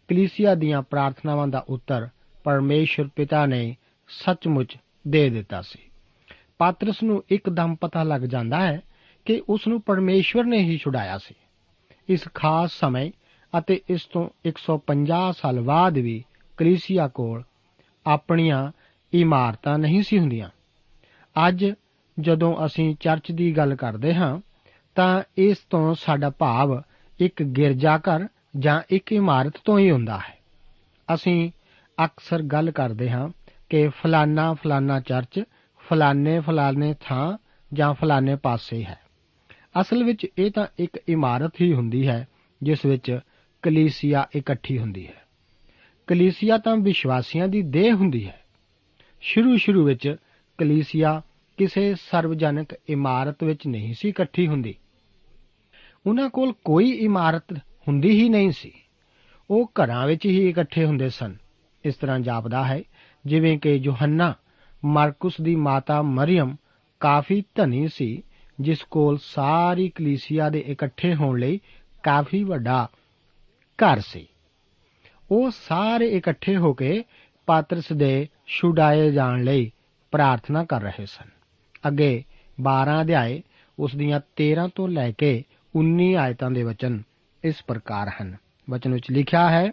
ਕਲੀਸਿਆ 0.08 0.56
ਦੀਆਂ 0.56 0.82
ਪ੍ਰਾਰਥਨਾਵਾਂ 0.82 1.48
ਦਾ 1.48 1.66
ਉੱਤਰ 1.70 2.08
ਪਰਮੇਸ਼ਰ 2.44 3.08
ਪਿਤਾ 3.16 3.46
ਨੇ 3.46 3.76
ਸੱਚਮੁੱਚ 4.08 4.78
ਦੇ 5.08 5.30
ਦਿੱਤਾ 5.30 5.62
ਸੀ। 5.62 5.80
ਪਾਤਰਸ 6.58 7.04
ਨੂੰ 7.04 7.24
ਇੱਕਦਮ 7.30 7.76
ਪਤਾ 7.76 8.04
ਲੱਗ 8.04 8.22
ਜਾਂਦਾ 8.22 8.68
ਹੈ 8.68 8.82
ਕਿ 9.26 9.42
ਉਸ 9.50 9.68
ਨੂੰ 9.68 9.82
ਪਰਮੇਸ਼ਵਰ 9.82 10.44
ਨੇ 10.44 10.58
ਹੀ 10.58 10.78
ਛੁਡਾਇਆ 10.78 11.18
ਸੀ। 11.18 11.36
ਇਸ 12.10 12.28
ਖਾਸ 12.34 12.72
ਸਮੇਂ 12.72 13.12
ਅਤੇ 13.58 13.82
ਇਸ 13.90 14.06
ਤੋਂ 14.06 14.30
150 14.46 15.32
ਸਾਲ 15.32 15.62
ਬਾਅਦ 15.62 15.98
ਵੀ 15.98 16.26
ਕਲੀਸਿਆ 16.58 17.08
ਕੋਲ 17.08 17.44
ਆਪਣੀਆਂ 18.08 18.72
ਇਮਾਰਤਾਂ 19.14 19.80
ਨਹੀਂ 19.80 20.04
ਸੀ 20.04 20.20
ਹੁੰਦੀਆਂ। 20.20 20.50
ਅੱਜ 21.48 21.66
ਜਦੋਂ 22.20 22.66
ਅਸੀਂ 22.66 22.96
ਚਰਚ 23.00 23.32
ਦੀ 23.32 23.58
ਗੱਲ 23.58 23.76
ਕਰਦੇ 23.76 24.14
ਹਾਂ, 24.14 24.40
ਤਾਂ 24.96 25.24
ਇਸ 25.38 25.58
ਤੋਂ 25.58 25.96
ਸਾਡਾ 25.96 26.30
ਭਾਵ 26.30 26.82
ਇੱਕ 27.20 27.44
ਗਿਰਜਾਘਰ 27.44 28.28
ਜਾਂ 28.58 28.82
ਇੱਕ 28.90 29.14
ਇਮਾਰਤ 29.14 29.54
ਤੋਂ 29.66 29.80
ਹੀ 29.80 29.92
ਹੁੰਦਾ 29.92 30.18
ਹੈ। 30.18 30.38
ਅਸੀਂ 31.14 31.52
ਅਕਸਰ 32.06 32.42
ਗੱਲ 32.42 32.72
ਕਰਦੇ 32.72 33.10
ਹਾਂ 33.10 33.30
ਕਿ 33.70 33.88
ਫਲਾਨਾ 33.88 34.54
ਫਲਾਨਾ 34.54 35.00
ਚਰਚ 35.00 35.44
ਫਲਾਣੇ 35.89 36.39
ਫਲਾਣੇ 36.39 36.96
ਥਾਂ 37.01 37.38
ਜਾਂ 37.74 37.94
ਫਲਾਣੇ 37.94 38.36
ਪਾਸੇ 38.36 38.84
ਹੈ। 38.84 39.00
ਅਸਲ 39.82 40.03
ਵਿੱਚ 40.03 40.27
ਇਹ 40.38 40.51
ਤਾਂ 40.51 40.67
ਇੱਕ 40.79 41.00
ਇਮਾਰਤ 41.08 41.62
ਹੀ 41.62 41.74
ਹੁੰਦੀ 41.74 42.08
ਹੈ, 42.08 42.27
ਜਿਸ 42.63 42.86
ਵਿੱਚ 42.86 43.20
ਕਲੀਸਿਆ 43.62 44.27
ਇਕੱਠੀ 44.36 44.79
ਹੁੰਦੀ 44.79 45.08
ਹੈ। 45.08 45.27
ਕਲੀਸਿਆ 46.08 46.58
ਤਾਂ 46.58 46.77
ਵਿਸ਼ਵਾਸੀਆਂ 46.77 47.48
ਦੀ 47.48 47.62
ਦੇਹ 47.62 47.94
ਹੁੰਦੀ 47.94 48.27
ਹੈ। 48.27 48.44
ਸ਼ੁਰੂ 49.22 49.58
ਸ਼ੁਰੂ 49.58 49.86
ਵਿੱਚ 49.86 50.15
ਕਲੀਸਿਆ 50.58 51.22
ਕਿਸੇ 51.58 51.96
ਸਰਵਜਨਕ 51.96 52.67
ਇਮਾਰਤ 52.89 53.44
ਵਿੱਚ 53.44 53.67
ਨਹੀਂ 53.67 53.94
ਸੀ 53.94 54.10
ਇਕੱਠੀ 54.10 54.48
ਹੁੰਦੀ। 54.48 54.75
ਉਹਨਾਂ 56.06 56.29
ਕੋਲ 56.29 56.53
ਕੋਈ 56.65 56.91
ਇਮਾਰਤ 56.91 57.44
ਹੁੰਦੀ 57.88 58.10
ਹੀ 58.10 58.29
ਨਹੀਂ 58.29 58.51
ਸੀ। 58.51 58.72
ਉਹ 59.50 59.72
ਘਰਾਂ 59.72 60.08
ਵਿੱਚ 60.08 60.25
ਹੀ 60.25 60.50
ਇਕੱਠੇ 60.50 60.86
ਹੁੰਦੇ 60.86 61.10
ਸਨ। 61.10 61.36
ਇਸ 61.86 61.96
ਤਰ੍ਹਾਂ 61.96 62.20
ਜਾਪਦਾ 62.20 62.63
ਹੈ, 62.63 62.84
ਜਿਵੇਂ 63.25 63.60
ਕਿ 63.60 63.72
ਯੋਹੰਨਾ 63.72 64.34
ਮਾਰਕਸ 64.86 65.42
ਦੀ 65.42 65.56
ਮਾਤਾ 65.56 66.02
ਮਰੀਮ 66.02 66.56
ਕਾਫੀ 67.00 67.44
ਧਨੀ 67.56 67.88
ਸੀ, 67.88 68.24
ਜਿਸ 68.62 68.84
ਕੋਲ 68.84 69.18
ਸਾਰੀ 69.22 69.90
ਕਲੀਸਿਆ 69.90 70.50
ਦੇ 70.50 70.60
ਇਕੱਠੇ 70.60 71.16
ਹੋਣ 71.16 71.40
ਲਈ 71.40 71.60
ਕਾਫੀ 72.04 72.44
ਵੱਡਾ 72.44 72.90
ਘਰ 73.56 74.00
ਸੀ। 74.00 74.28
ਉਹ 75.32 75.52
ਸਾਰੇ 75.52 76.08
ਇਕੱਠੇ 76.08 76.58
ਹੋ 76.58 76.74
ਕੇ 76.74 77.04
ਪਾਤਰਸ 77.46 77.94
ਦੇ 77.94 78.28
ਛੁਡਾਏ 78.48 79.12
ਜਾਣ 79.12 79.44
ਲਈ 79.44 79.72
ਪ੍ਰਾਰਥਨਾ 80.12 80.64
ਕਰ 80.64 80.82
ਰਹੇ 80.82 81.06
ਸਨ। 81.06 81.30
ਅੱਗੇ 81.88 82.24
12 82.62 83.02
ਅਧਿਆਏ 83.02 83.44
ਉਸ 83.80 83.96
ਦੀਆਂ 83.96 84.20
13 84.36 84.70
ਤੋਂ 84.76 84.88
ਲੈ 84.88 85.12
ਕੇ 85.12 85.44
19 85.76 86.16
ਆਇਤਾਂ 86.16 86.52
ਦੇ 86.52 86.64
ਵਚਨ 86.64 87.04
ਇਸ 87.44 87.64
ਪ੍ਰਕਾਰ 87.68 88.12
ਹਨ। 88.22 88.38
ਵਚਨ 88.70 88.94
ਵਿੱਚ 88.94 89.12
ਲਿਖਿਆ 89.12 89.50
ਹੈ, 89.50 89.72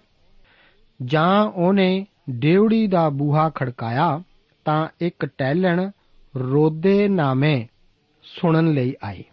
ਜਾਂ 1.04 1.44
ਉਹਨੇ 1.44 2.06
ਡੇਵੜੀ 2.30 2.86
ਦਾ 2.86 3.08
ਬੂਹਾ 3.08 3.50
ਖੜਕਾਇਆ 3.50 4.22
ਤਾਂ 4.64 4.88
ਇੱਕ 5.00 5.26
ਟਹਿਲਣ 5.26 5.90
ਰੋਦੇ 6.36 7.08
ਨਾਮੇ 7.08 7.66
ਸੁਣਨ 8.22 8.72
ਲਈ 8.72 8.94
ਆਈ 9.04 9.24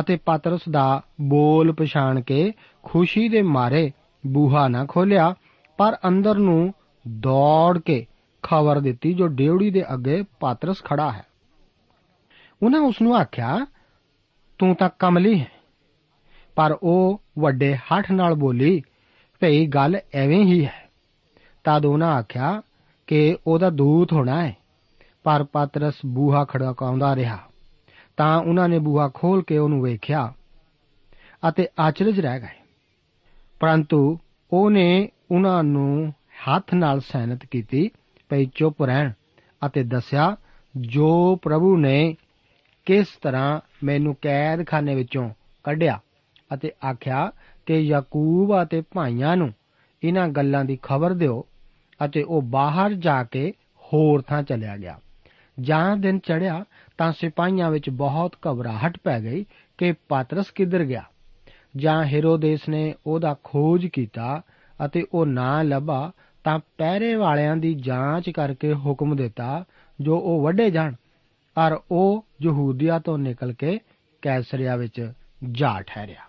ਅਤੇ 0.00 0.16
ਪਾਤਰਸ 0.16 0.60
ਦਾ 0.70 1.02
ਬੋਲ 1.20 1.72
ਪਛਾਣ 1.72 2.20
ਕੇ 2.20 2.52
ਖੁਸ਼ੀ 2.82 3.28
ਦੇ 3.28 3.42
ਮਾਰੇ 3.42 3.92
ਬੂਹਾ 4.26 4.68
ਨਾ 4.68 4.86
ਖੋਲਿਆ, 4.86 5.34
ਪਰ 5.76 5.96
ਅੰਦਰ 6.08 6.34
ਨੂੰ 6.34 6.74
ਦੌੜ 7.08 7.78
ਕੇ 7.78 8.06
ਖਬਰ 8.42 8.80
ਦਿੱਤੀ 8.80 9.14
ਜੋ 9.14 9.26
ਡੇਵੜੀ 9.26 9.70
ਦੇ 9.70 9.94
ਅੱਗੇ 9.94 10.24
ਪਾਤਰਸ 10.40 10.84
ਖੜਾ 10.84 11.12
ਹੈ। 11.12 11.24
ਉਹਨਾਂ 12.62 12.80
ਉਸ 12.80 13.02
ਨੂੰ 13.02 13.16
ਆਖਿਆ, 13.16 13.66
ਤੂੰ 14.58 14.74
ਤਾਂ 14.74 14.90
ਕਮਲੀ 14.98 15.40
ਹੈ। 15.40 15.50
ਪਰ 16.56 16.78
ਉਹ 16.82 17.22
ਵੱਡੇ 17.38 17.76
ਹੱਠ 17.76 18.12
ਨਾਲ 18.12 18.34
ਬੋਲੀ, 18.34 18.82
ਭਈ 19.40 19.66
ਗੱਲ 19.66 19.96
ਐਵੇਂ 20.14 20.44
ਹੀ 20.44 20.64
ਹੈ। 20.64 20.90
ਤਦ 21.64 21.86
ਉਹਨਾਂ 21.86 22.12
ਆਖਿਆ 22.12 22.62
ਕਿ 23.06 23.36
ਉਹਦਾ 23.46 23.70
ਦੂਤ 23.70 24.12
ਹੋਣਾ 24.12 24.46
ਹੈ। 24.46 24.56
ਪਰ 25.24 25.44
ਪਾਤਰਸ 25.44 25.94
ਬੂਹਾ 26.06 26.44
ਖੜਕਾਉਂਦਾ 26.44 27.16
ਰਿਹਾ। 27.16 27.38
ਤਾਂ 28.16 28.38
ਉਹਨਾਂ 28.40 28.68
ਨੇ 28.68 28.78
ਬੂਹਾ 28.78 29.10
ਖੋਲ 29.14 29.42
ਕੇ 29.42 29.58
ਉਹਨੂੰ 29.58 29.82
ਵੇਖਿਆ 29.82 30.32
ਅਤੇ 31.48 31.68
ਆਚਰਜ 31.78 32.20
ਰਹਿ 32.20 32.40
ਗਏ। 32.40 32.58
ਪਰੰਤੂ 33.60 34.18
ਉਹਨੇ 34.52 35.08
ਉਹਨਾਂ 35.30 35.64
ਨੂੰ 35.64 36.14
ਹੱਥ 36.48 36.74
ਨਾਲ 36.74 37.00
ਸੈਨਤ 37.00 37.46
ਕੀਤੀ, 37.46 37.90
ਭਈ 38.28 38.46
ਚੁੱਪ 38.54 38.82
ਰਹਿਣ 38.82 39.12
ਅਤੇ 39.66 39.82
ਦੱਸਿਆ, 39.82 40.36
ਜੋ 40.76 41.36
ਪ੍ਰਭੂ 41.42 41.76
ਨੇ 41.76 42.16
ਕਿਸ 42.84 43.06
ਤਰ੍ਹਾਂ 43.22 43.60
ਮੈਨੂੰ 43.84 44.16
ਕੈਦਖਾਨੇ 44.22 44.94
ਵਿੱਚੋਂ 44.94 45.30
ਕੱਢਿਆ 45.64 46.00
ਅਤੇ 46.54 46.72
ਆਖਿਆ 46.90 47.32
ਕਿ 47.66 47.74
ਯਾਕੂਬ 47.74 48.62
ਅਤੇ 48.62 48.82
ਭਾਈਆਂ 48.94 49.36
ਨੂੰ 49.36 49.52
ਇਹਨਾਂ 50.02 50.28
ਗੱਲਾਂ 50.28 50.64
ਦੀ 50.64 50.78
ਖਬਰ 50.82 51.14
ਦਿਓ 51.14 51.46
ਅਤੇ 52.04 52.22
ਉਹ 52.22 52.42
ਬਾਹਰ 52.42 52.94
ਜਾ 52.94 53.24
ਕੇ 53.24 53.52
ਹੋਰ 53.82 54.22
ਥਾਂ 54.22 54.42
ਚਲਿਆ 54.42 54.76
ਗਿਆ। 54.76 54.98
ਜਾਂ 55.60 55.96
ਦਿਨ 55.96 56.18
ਚੜਿਆ 56.18 56.64
ਤਾਂ 56.98 57.12
ਸਿਪਾਹੀਆਂ 57.12 57.70
ਵਿੱਚ 57.70 57.90
ਬਹੁਤ 57.90 58.36
ਘਬਰਾਹਟ 58.48 58.98
ਪੈ 59.04 59.20
ਗਈ 59.20 59.46
ਕਿ 59.78 59.92
ਪਾਤਰਸ 60.08 60.50
ਕਿੱਧਰ 60.50 60.84
ਗਿਆ। 60.84 61.02
ਜਾਂ 61.76 62.04
ਹੈਰੋਦੇਸ 62.04 62.68
ਨੇ 62.68 62.94
ਉਹਦਾ 63.06 63.36
ਖੋਜ 63.44 63.86
ਕੀਤਾ 63.86 64.42
ਅਤੇ 64.84 65.04
ਉਹ 65.14 65.26
ਨਾ 65.26 65.62
ਲੱਭਾ 65.62 66.12
ਤਾਂ 66.44 66.58
ਪਹਿਰੇ 66.78 67.14
ਵਾਲਿਆਂ 67.14 67.56
ਦੀ 67.56 67.74
ਜਾਂਚ 67.74 68.30
ਕਰਕੇ 68.30 68.74
ਹੁਕਮ 68.74 69.16
ਦਿੱਤਾ 69.16 69.64
ਜੋ 70.00 70.18
ਉਹ 70.18 70.42
ਵੱਡੇ 70.42 70.70
ਜਾਣ। 70.70 70.94
ਔਰ 71.58 71.80
ਉਹ 71.90 72.26
ਯਹੂਦੀਆ 72.42 72.98
ਤੋਂ 72.98 73.18
ਨਿਕਲ 73.18 73.52
ਕੇ 73.52 73.78
ਕੈਸਰੀਆ 74.22 74.76
ਵਿੱਚ 74.76 75.12
ਜਾ 75.52 75.80
ਠਹਿਰਿਆ। 75.86 76.20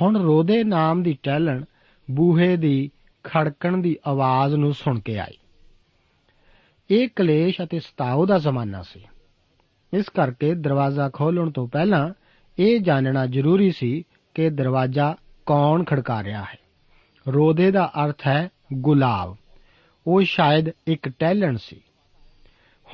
ਹੁਣ 0.00 0.20
ਰੋਦੇ 0.20 0.64
ਨਾਮ 0.64 1.02
ਦੀ 1.02 1.18
ਟਹਿਲਣ 1.22 1.64
ਬੂਹੇ 2.10 2.56
ਦੀ 2.56 2.90
ਖੜਕਣ 3.24 3.76
ਦੀ 3.76 3.96
ਆਵਾਜ਼ 4.06 4.54
ਨੂੰ 4.54 4.74
ਸੁਣ 4.74 5.00
ਕੇ 5.00 5.18
ਆਈ। 5.18 5.39
ਇਹ 6.90 7.08
ਕਲੇਸ਼ 7.16 7.62
ਅਤੇ 7.62 7.80
ਸਤਾਉ 7.80 8.26
ਦਾ 8.26 8.38
ਜ਼ਮਾਨਾ 8.38 8.82
ਸੀ। 8.82 9.00
ਇਸ 9.94 10.08
ਕਰਕੇ 10.08 10.54
ਦਰਵਾਜ਼ਾ 10.54 11.10
ਖੋਲਣ 11.12 11.50
ਤੋਂ 11.50 11.68
ਪਹਿਲਾਂ 11.68 12.10
ਇਹ 12.58 12.80
ਜਾਣਨਾ 12.80 13.26
ਜ਼ਰੂਰੀ 13.26 13.70
ਸੀ 13.70 14.04
ਕਿ 14.34 14.50
ਦਰਵਾਜ਼ਾ 14.50 15.16
ਕੌਣ 15.46 15.84
ਖੜਕਾ 15.84 16.22
ਰਿਹਾ 16.22 16.42
ਹੈ। 16.42 16.58
ਰੋਦੇ 17.28 17.70
ਦਾ 17.70 17.92
ਅਰਥ 18.04 18.26
ਹੈ 18.26 18.48
ਗੁਲਾਬ। 18.72 19.36
ਉਹ 20.06 20.22
ਸ਼ਾਇਦ 20.22 20.68
ਇੱਕ 20.86 21.08
ਟਹਿਲਣ 21.08 21.56
ਸੀ। 21.56 21.80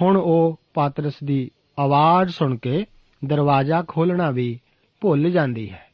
ਹੁਣ 0.02 0.16
ਉਹ 0.16 0.60
ਪਾਤਰਸ 0.74 1.14
ਦੀ 1.24 1.50
ਆਵਾਜ਼ 1.78 2.30
ਸੁਣ 2.30 2.56
ਕੇ 2.56 2.86
ਦਰਵਾਜ਼ਾ 3.24 3.84
ਖੋਲਣਾ 3.88 4.30
ਵੀ 4.30 4.60
ਭੁੱਲ 5.00 5.30
ਜਾਂਦੀ 5.30 5.70
ਹੈ। 5.70 5.86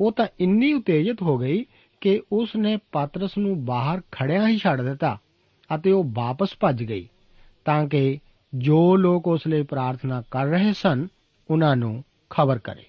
ਉਹ 0.00 0.12
ਤਾਂ 0.12 0.26
ਇੰਨੀ 0.40 0.72
ਉਤੇਜਿਤ 0.72 1.22
ਹੋ 1.22 1.38
ਗਈ 1.38 1.64
ਕਿ 2.00 2.22
ਉਸ 2.32 2.56
ਨੇ 2.56 2.78
ਪਾਤਰਸ 2.92 3.38
ਨੂੰ 3.38 3.64
ਬਾਹਰ 3.64 4.00
ਖੜਿਆ 4.12 4.48
ਹੀ 4.48 4.58
ਛੱਡ 4.58 4.80
ਦਿੱਤਾ 4.80 5.18
ਅਤੇ 5.74 5.92
ਉਹ 5.92 6.04
ਵਾਪਸ 6.12 6.48
ਭੱਜ 6.60 6.84
ਗਈ। 6.84 7.08
ਤਾਂ 7.64 7.86
ਕਿ 7.86 8.18
ਜੋ 8.54 8.96
ਲੋਕ 8.96 9.26
ਉਸ 9.26 9.46
ਲਈ 9.46 9.62
ਪ੍ਰਾਰਥਨਾ 9.62 10.22
ਕਰ 10.30 10.46
ਰਹੇ 10.46 10.72
ਸਨ 10.72 11.06
ਉਹਨਾਂ 11.50 11.76
ਨੂੰ 11.76 12.04
ਖਬਰ 12.30 12.58
ਕਰੇ 12.58 12.84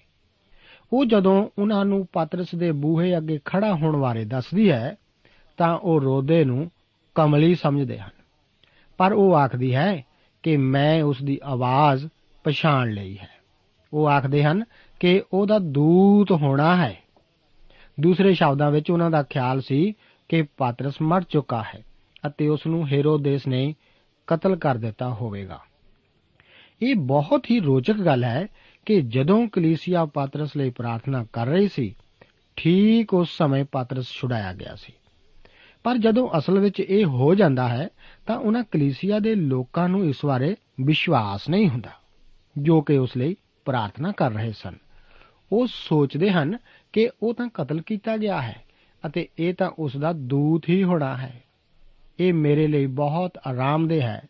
ਉਹ 0.92 1.04
ਜਦੋਂ 1.04 1.48
ਉਹਨਾਂ 1.58 1.84
ਨੂੰ 1.84 2.06
ਪਾਤਰਸ 2.12 2.54
ਦੇ 2.54 2.72
ਬੂਹੇ 2.72 3.16
ਅੱਗੇ 3.16 3.38
ਖੜਾ 3.44 3.74
ਹੋਣ 3.74 3.96
ਬਾਰੇ 3.96 4.24
ਦੱਸਦੀ 4.24 4.70
ਹੈ 4.70 4.96
ਤਾਂ 5.56 5.74
ਉਹ 5.78 6.00
ਰੋਦੇ 6.00 6.44
ਨੂੰ 6.44 6.70
ਕਮਲੀ 7.14 7.54
ਸਮਝਦੇ 7.54 7.98
ਹਨ 7.98 8.10
ਪਰ 8.98 9.12
ਉਹ 9.12 9.34
ਆਖਦੀ 9.34 9.74
ਹੈ 9.74 10.04
ਕਿ 10.42 10.56
ਮੈਂ 10.56 11.02
ਉਸ 11.02 11.22
ਦੀ 11.22 11.38
ਆਵਾਜ਼ 11.44 12.06
ਪਛਾਣ 12.44 12.90
ਲਈ 12.90 13.16
ਹੈ 13.18 13.28
ਉਹ 13.92 14.08
ਆਖਦੇ 14.08 14.42
ਹਨ 14.44 14.64
ਕਿ 15.00 15.22
ਉਹਦਾ 15.32 15.58
ਦੂਤ 15.58 16.32
ਹੋਣਾ 16.32 16.76
ਹੈ 16.76 16.94
ਦੂਸਰੇ 18.00 18.34
ਸ਼ਬਦਾਂ 18.34 18.70
ਵਿੱਚ 18.70 18.90
ਉਹਨਾਂ 18.90 19.10
ਦਾ 19.10 19.22
ਖਿਆਲ 19.22 19.60
ਸੀ 19.60 19.94
ਕਿ 20.28 20.42
ਪਾਤਰਸ 20.56 20.94
ਮਰ 21.02 21.22
ਚੁੱਕਾ 21.22 21.62
ਹੈ 21.62 21.82
ਅਤੇ 22.26 22.48
ਉਸ 22.48 22.66
ਨੂੰ 22.66 22.88
ਹੈਰੋਦੇਸ 22.88 23.46
ਨੇ 23.46 23.74
ਕਤਲ 24.26 24.56
ਕਰ 24.56 24.74
ਦਿੱਤਾ 24.74 25.08
ਹੋਵੇਗਾ। 25.08 25.60
ਇਹ 26.82 26.94
ਬਹੁਤ 26.94 27.50
ਹੀ 27.50 27.60
ਰੋਚਕ 27.60 27.94
ਗੱਲ 27.94 28.24
ਹੈ 28.24 28.46
ਕਿ 28.86 29.00
ਜਦੋਂ 29.00 29.48
ਕਲੀਸਿਆ 29.48 30.04
ਪਾਤਰਸ 30.04 30.56
ਲਈ 30.56 30.70
ਪ੍ਰਾਰਥਨਾ 30.70 31.26
ਕਰ 31.32 31.46
ਰਹੀ 31.46 31.68
ਸੀ, 31.68 31.94
ਠੀਕ 32.56 33.14
ਉਸ 33.14 33.36
ਸਮੇਂ 33.36 33.64
ਪਾਤਰਸ 33.72 34.08
ਛੁਡਾਇਆ 34.10 34.52
ਗਿਆ 34.52 34.74
ਸੀ। 34.74 34.92
ਪਰ 35.82 35.98
ਜਦੋਂ 35.98 36.30
ਅਸਲ 36.38 36.58
ਵਿੱਚ 36.58 36.80
ਇਹ 36.80 37.04
ਹੋ 37.04 37.34
ਜਾਂਦਾ 37.34 37.68
ਹੈ, 37.68 37.88
ਤਾਂ 38.26 38.36
ਉਹਨਾਂ 38.36 38.64
ਕਲੀਸਿਆ 38.70 39.18
ਦੇ 39.18 39.34
ਲੋਕਾਂ 39.34 39.88
ਨੂੰ 39.88 40.04
ਇਸ 40.04 40.24
ਬਾਰੇ 40.24 40.56
ਵਿਸ਼ਵਾਸ 40.80 41.48
ਨਹੀਂ 41.48 41.68
ਹੁੰਦਾ, 41.68 41.90
ਜੋ 42.58 42.80
ਕਿ 42.80 42.98
ਉਸ 42.98 43.16
ਲਈ 43.16 43.36
ਪ੍ਰਾਰਥਨਾ 43.64 44.12
ਕਰ 44.12 44.32
ਰਹੇ 44.32 44.52
ਸਨ। 44.52 44.76
ਉਹ 45.52 45.66
ਸੋਚਦੇ 45.70 46.30
ਹਨ 46.30 46.58
ਕਿ 46.92 47.10
ਉਹ 47.22 47.34
ਤਾਂ 47.34 47.48
ਕਤਲ 47.54 47.80
ਕੀਤਾ 47.80 48.16
ਗਿਆ 48.16 48.42
ਹੈ 48.42 48.62
ਅਤੇ 49.06 49.28
ਇਹ 49.38 49.54
ਤਾਂ 49.54 49.70
ਉਸ 49.78 49.96
ਦਾ 49.96 50.12
ਦੂਤ 50.12 50.68
ਹੀ 50.68 50.82
ਹੋਣਾ 50.84 51.16
ਹੈ। 51.16 51.42
ਇਹ 52.20 52.34
ਮੇਰੇ 52.34 52.66
ਲਈ 52.66 52.86
ਬਹੁਤ 52.86 53.38
ਆਰਾਮਦੇਹ 53.46 54.02
ਹੈ 54.02 54.22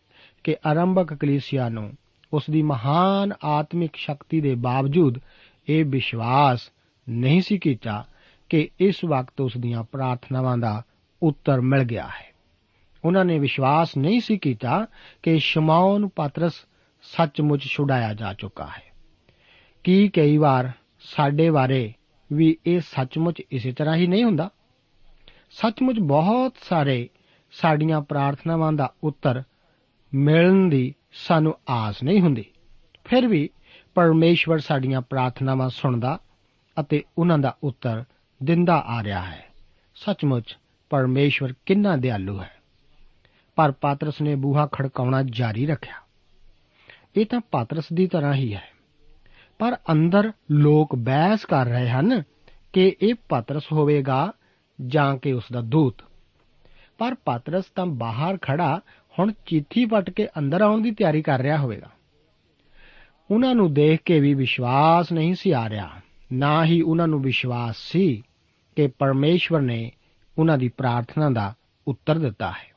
ਕਿ 0.43 0.55
ਆਰੰਭਕ 0.65 1.13
ਕਲੀਸਿਆ 1.13 1.69
ਨੂੰ, 1.69 1.93
ਉਸ 2.33 2.43
ਦੀ 2.51 2.61
ਮਹਾਨ 2.61 3.33
ਆਤਮਿਕ 3.43 3.95
ਸ਼ਕਤੀ 3.95 4.41
ਦੇ 4.41 4.55
ਬਾਵਜੂਦ, 4.55 5.17
ਇਹ 5.69 5.85
ਵਿਸ਼ਵਾਸ 5.85 6.71
ਨਹੀਂ 7.09 7.41
ਸੀ 7.41 7.57
ਕੀਤਾ 7.57 8.07
ਕਿ 8.49 8.69
ਇਸ 8.79 9.05
ਵਕਤ 9.05 9.41
ਉਸ 9.41 9.57
ਦੀਆਂ 9.57 9.83
ਪ੍ਰਾਰਥਨਾਵਾਂ 9.83 10.57
ਦਾ 10.57 10.83
ਉੱਤਰ 11.23 11.61
ਮਿਲ 11.61 11.83
ਗਿਆ 11.83 12.07
ਹੈ। 12.07 12.35
ਉਹਨਾਂ 13.05 13.25
ਨੇ 13.25 13.39
ਵਿਸ਼ਵਾਸ 13.39 13.97
ਨਹੀਂ 13.97 14.21
ਸੀ 14.21 14.37
ਕੀਤਾ 14.37 14.87
ਕਿ 15.23 15.39
ਸ਼ਮਾਉਨ 15.39 16.09
ਪਾਤਰਸ 16.15 16.53
ਸੱਚਮੁੱਚ 17.01 17.63
ਛੁਡਾਇਆ 17.63 18.13
ਜਾ 18.13 18.33
ਚੁੱਕਾ 18.33 18.65
ਹੈ। 18.65 18.83
ਕੀ 19.83 20.07
ਕਈ 20.07 20.37
ਵਾਰ 20.37 20.71
ਸਾਡੇ 20.99 21.49
ਬਾਰੇ 21.49 21.93
ਵੀ 22.33 22.57
ਇਹ 22.65 22.79
ਸੱਚਮੁੱਚ 22.79 23.41
ਇਸੇ 23.51 23.71
ਤਰ੍ਹਾਂ 23.71 23.95
ਹੀ 23.95 24.07
ਨਹੀਂ 24.07 24.23
ਹੁੰਦਾ? 24.23 24.49
ਸੱਚਮੁੱਚ 25.51 25.99
ਬਹੁਤ 25.99 26.53
ਸਾਰੇ 26.61 27.09
ਸਾਡੀਆਂ 27.61 28.01
ਪ੍ਰਾਰਥਨਾਵਾਂ 28.01 28.73
ਦਾ 28.73 28.93
ਉੱਤਰ 29.03 29.43
ਮਿਲਣ 30.13 30.69
ਦੀ 30.69 30.95
ਸਾਨੂੰ 31.13 31.57
ਆਸ 31.69 32.03
ਨਹੀਂ 32.03 32.21
ਹੁੰਦੀ। 32.21 32.45
ਫਿਰ 33.03 33.27
ਵੀ 33.27 33.49
ਪਰਮੇਸ਼ਵਰ 33.95 34.59
ਸਾਡੀਆਂ 34.59 35.01
ਪ੍ਰਾਰਥਨਾਵਾਂ 35.01 35.69
ਸੁਣਦਾ 35.69 36.19
ਅਤੇ 36.79 37.03
ਉਹਨਾਂ 37.17 37.37
ਦਾ 37.37 37.57
ਉੱਤਰ 37.63 38.03
ਦਿੰਦਾ 38.43 38.75
ਆ 38.75 39.03
ਰਿਹਾ 39.03 39.21
ਹੈ। 39.21 39.45
ਸੱਚਮੁੱਚ 39.95 40.57
ਪਰਮੇਸ਼ਵਰ 40.89 41.53
ਕਿੰਨਾ 41.65 41.95
ਦਿਆਲੂ 41.95 42.41
ਹੈ। 42.41 42.55
ਪਰ 43.55 43.71
ਪਾਤਰਸ 43.71 44.21
ਨੇ 44.21 44.35
ਬੂਹਾ 44.35 44.67
ਖੜਕਾਉਣਾ 44.71 45.23
ਜਾਰੀ 45.23 45.65
ਰੱਖਿਆ। 45.65 45.95
ਇਹ 47.15 47.25
ਤਾਂ 47.25 47.39
ਪਾਤਰਸ 47.51 47.83
ਦੀ 47.93 48.07
ਤਰ੍ਹਾਂ 48.07 48.33
ਹੀ 48.33 48.53
ਹੈ। 48.53 48.69
ਪਰ 49.59 49.77
ਅੰਦਰ 49.91 50.31
ਲੋਕ 50.51 50.95
ਬਹਿਸ 50.95 51.45
ਕਰ 51.45 51.65
ਰਹੇ 51.65 51.89
ਹਨ 51.89 52.23
ਕਿ 52.73 52.95
ਇਹ 53.01 53.13
ਪਾਤਰਸ 53.29 53.63
ਹੋਵੇਗਾ 53.71 54.31
ਜਾਂ 54.87 55.17
ਕਿ 55.17 55.33
ਉਸ 55.33 55.43
ਦਾ 55.51 55.61
ਦੂਤ। 55.61 56.01
ਪਰ 56.97 57.15
ਪਾਤਰਸ 57.25 57.65
ਤਾਂ 57.65 57.85
ਬਾਹਰ 57.85 58.37
ਖੜਾ 58.41 58.79
ਹੁਣ 59.19 59.31
ਚਿੱਠੀ 59.45 59.85
ਪਟ 59.85 60.09
ਕੇ 60.09 60.27
ਅੰਦਰ 60.37 60.61
ਆਉਣ 60.61 60.81
ਦੀ 60.81 60.91
ਤਿਆਰੀ 60.91 61.21
ਕਰ 61.21 61.41
ਰਿਹਾ 61.41 61.57
ਹੋਵੇਗਾ। 61.57 61.89
ਉਹਨਾਂ 63.31 63.55
ਨੂੰ 63.55 63.73
ਦੇਖ 63.73 64.01
ਕੇ 64.05 64.19
ਵੀ 64.19 64.33
ਵਿਸ਼ਵਾਸ 64.33 65.11
ਨਹੀਂ 65.11 65.35
ਸੀ 65.35 65.51
ਆ 65.51 65.69
ਰਿਹਾ। 65.69 65.89
ਨਾ 66.33 66.65
ਹੀ 66.65 66.81
ਉਹਨਾਂ 66.81 67.07
ਨੂੰ 67.07 67.21
ਵਿਸ਼ਵਾਸ 67.21 67.75
ਸੀ 67.77 68.23
ਕਿ 68.75 68.87
ਪਰਮੇਸ਼ਵਰ 68.87 69.61
ਨੇ 69.61 69.91
ਉਹਨਾਂ 70.37 70.57
ਦੀ 70.57 70.67
ਪ੍ਰਾਰਥਨਾ 70.67 71.29
ਦਾ 71.29 71.53
ਉੱਤਰ 71.87 72.19
ਦਿੱਤਾ 72.19 72.51
ਹੈ। 72.51 72.73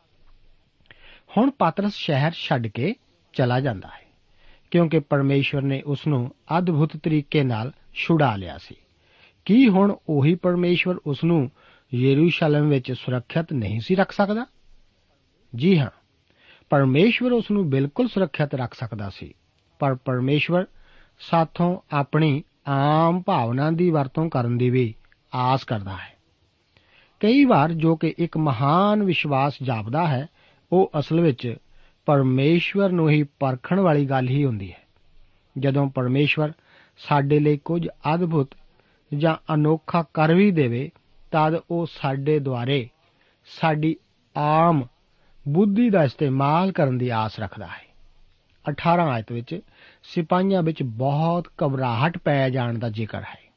ਹੁਣ 1.36 1.50
ਪਾਤਰਸ 1.50 1.94
ਸ਼ਹਿਰ 1.94 2.32
ਛੱਡ 2.32 2.66
ਕੇ 2.66 2.94
ਚਲਾ 3.32 3.60
ਜਾਂਦਾ 3.60 3.88
ਹੈ, 3.88 4.06
ਕਿਉਂਕਿ 4.70 4.98
ਪਰਮੇਸ਼ਵਰ 5.00 5.62
ਨੇ 5.62 5.82
ਉਸ 5.82 6.06
ਨੂੰ 6.06 6.30
ਅਦਭੁਤ 6.58 6.96
ਤਰੀਕੇ 6.96 7.42
ਨਾਲ 7.42 7.72
ਛੁਡਾ 7.94 8.36
ਲਿਆ 8.36 8.58
ਸੀ। 8.58 8.74
ਕੀ 9.44 9.68
ਹੁਣ 9.68 9.96
ਉਹੀ 10.08 10.34
ਪਰਮੇਸ਼ਵਰ 10.34 10.96
ਉਸ 11.06 11.24
ਨੂੰ 11.24 11.50
ਯਰੂਸ਼ਲਮ 11.94 12.68
ਵਿੱਚ 12.68 12.92
ਸੁਰੱਖਿਅਤ 12.92 13.52
ਨਹੀਂ 13.52 13.80
ਸੀ 13.80 13.94
ਰੱਖ 13.94 14.12
ਸਕਦਾ? 14.12 14.46
ਜੀ 15.56 15.78
ਹਾਂ, 15.78 15.90
ਪਰਮੇਸ਼ਵਰ 16.70 17.32
ਉਸ 17.32 17.50
ਨੂੰ 17.50 17.70
ਬਿਲਕੁਲ 17.70 18.08
ਸੁਰੱਖਿਅਤ 18.08 18.54
ਰੱਖ 18.54 18.74
ਸਕਦਾ 18.74 19.10
ਸੀ। 19.10 19.34
ਪਰ 19.78 19.94
ਪਰਮੇਸ਼ਵਰ 19.94 20.66
ਸਾਥੋਂ 21.20 21.80
ਆਪਣੀ 21.92 22.42
ਆਮ 22.68 23.22
ਭਾਵਨਾ 23.22 23.70
ਦੀ 23.70 23.90
ਵਰਤੋਂ 23.90 24.30
ਕਰਨ 24.30 24.58
ਦੀ 24.58 24.70
ਵੀ 24.70 24.94
ਆਸ 25.34 25.64
ਕਰਦਾ 25.64 25.92
ਹੈ। 25.92 26.16
ਕਈ 27.20 27.44
ਵਾਰ 27.44 27.72
ਜੋ 27.72 27.96
ਕਿ 27.96 28.14
ਇੱਕ 28.18 28.36
ਮਹਾਨ 28.36 29.02
ਵਿਸ਼ਵਾਸ 29.02 29.54
ਜਾਪਦਾ 29.62 30.08
ਹੈ, 30.08 30.26
ਉਹ 30.72 30.90
ਅਸਲ 30.98 31.20
ਵਿੱਚ 31.20 31.56
ਪਰਮੇਸ਼ਵਰ 32.06 32.90
ਨੂੰ 32.90 33.10
ਹੀ 33.10 33.22
ਪਰਖਣ 33.22 33.80
ਵਾਲੀ 33.80 34.06
ਗੱਲ 34.06 34.28
ਹੀ 34.28 34.44
ਹੁੰਦੀ 34.44 34.72
ਹੈ। 34.72 34.82
ਜਦੋਂ 35.58 35.90
ਪਰਮੇਸ਼ਵਰ 35.90 36.52
ਸਾਡੇ 36.98 37.40
ਲਈ 37.40 37.56
ਕੁਝ 37.56 37.88
ਅਦਭੁਤ 38.14 38.48
ਜਾਂ 39.14 39.54
ਅਨੋਖਾ 39.54 40.04
ਕਰ 40.14 40.34
ਵੀ 40.34 40.50
ਦੇਵੇ 40.50 40.90
ਤਦ 41.30 41.60
ਉਹ 41.70 41.86
ਸਾਡੇ 41.92 42.38
ਦੁਆਰੇ 42.38 42.88
ਸਾਡੀ 43.60 43.96
ਆਮ 44.36 44.86
ਬੁੱਧੀ 45.48 45.90
ਦਾ 45.90 46.04
ਇਸਤੇਮਾਲ 46.04 46.72
ਕਰਨ 46.72 46.98
ਦੀ 46.98 47.08
ਆਸ 47.08 47.40
ਰੱਖਦਾ 47.40 47.66
ਹੈ। 47.66 47.88
18 48.70 49.08
ਆਇਤ 49.08 49.32
ਵਿੱਚ 49.32 49.60
ਸਿਪਾਹੀਆਂ 50.02 50.62
ਵਿੱਚ 50.62 50.82
ਬਹੁਤ 50.82 51.48
ਘਬਰਾਹਟ 51.66 52.18
ਪੈ 52.18 52.50
ਜਾਣ 52.50 52.78
ਦਾ 52.78 52.88
ਜ਼ਿਕਰ 52.88 53.20
ਹੈ। 53.20 53.52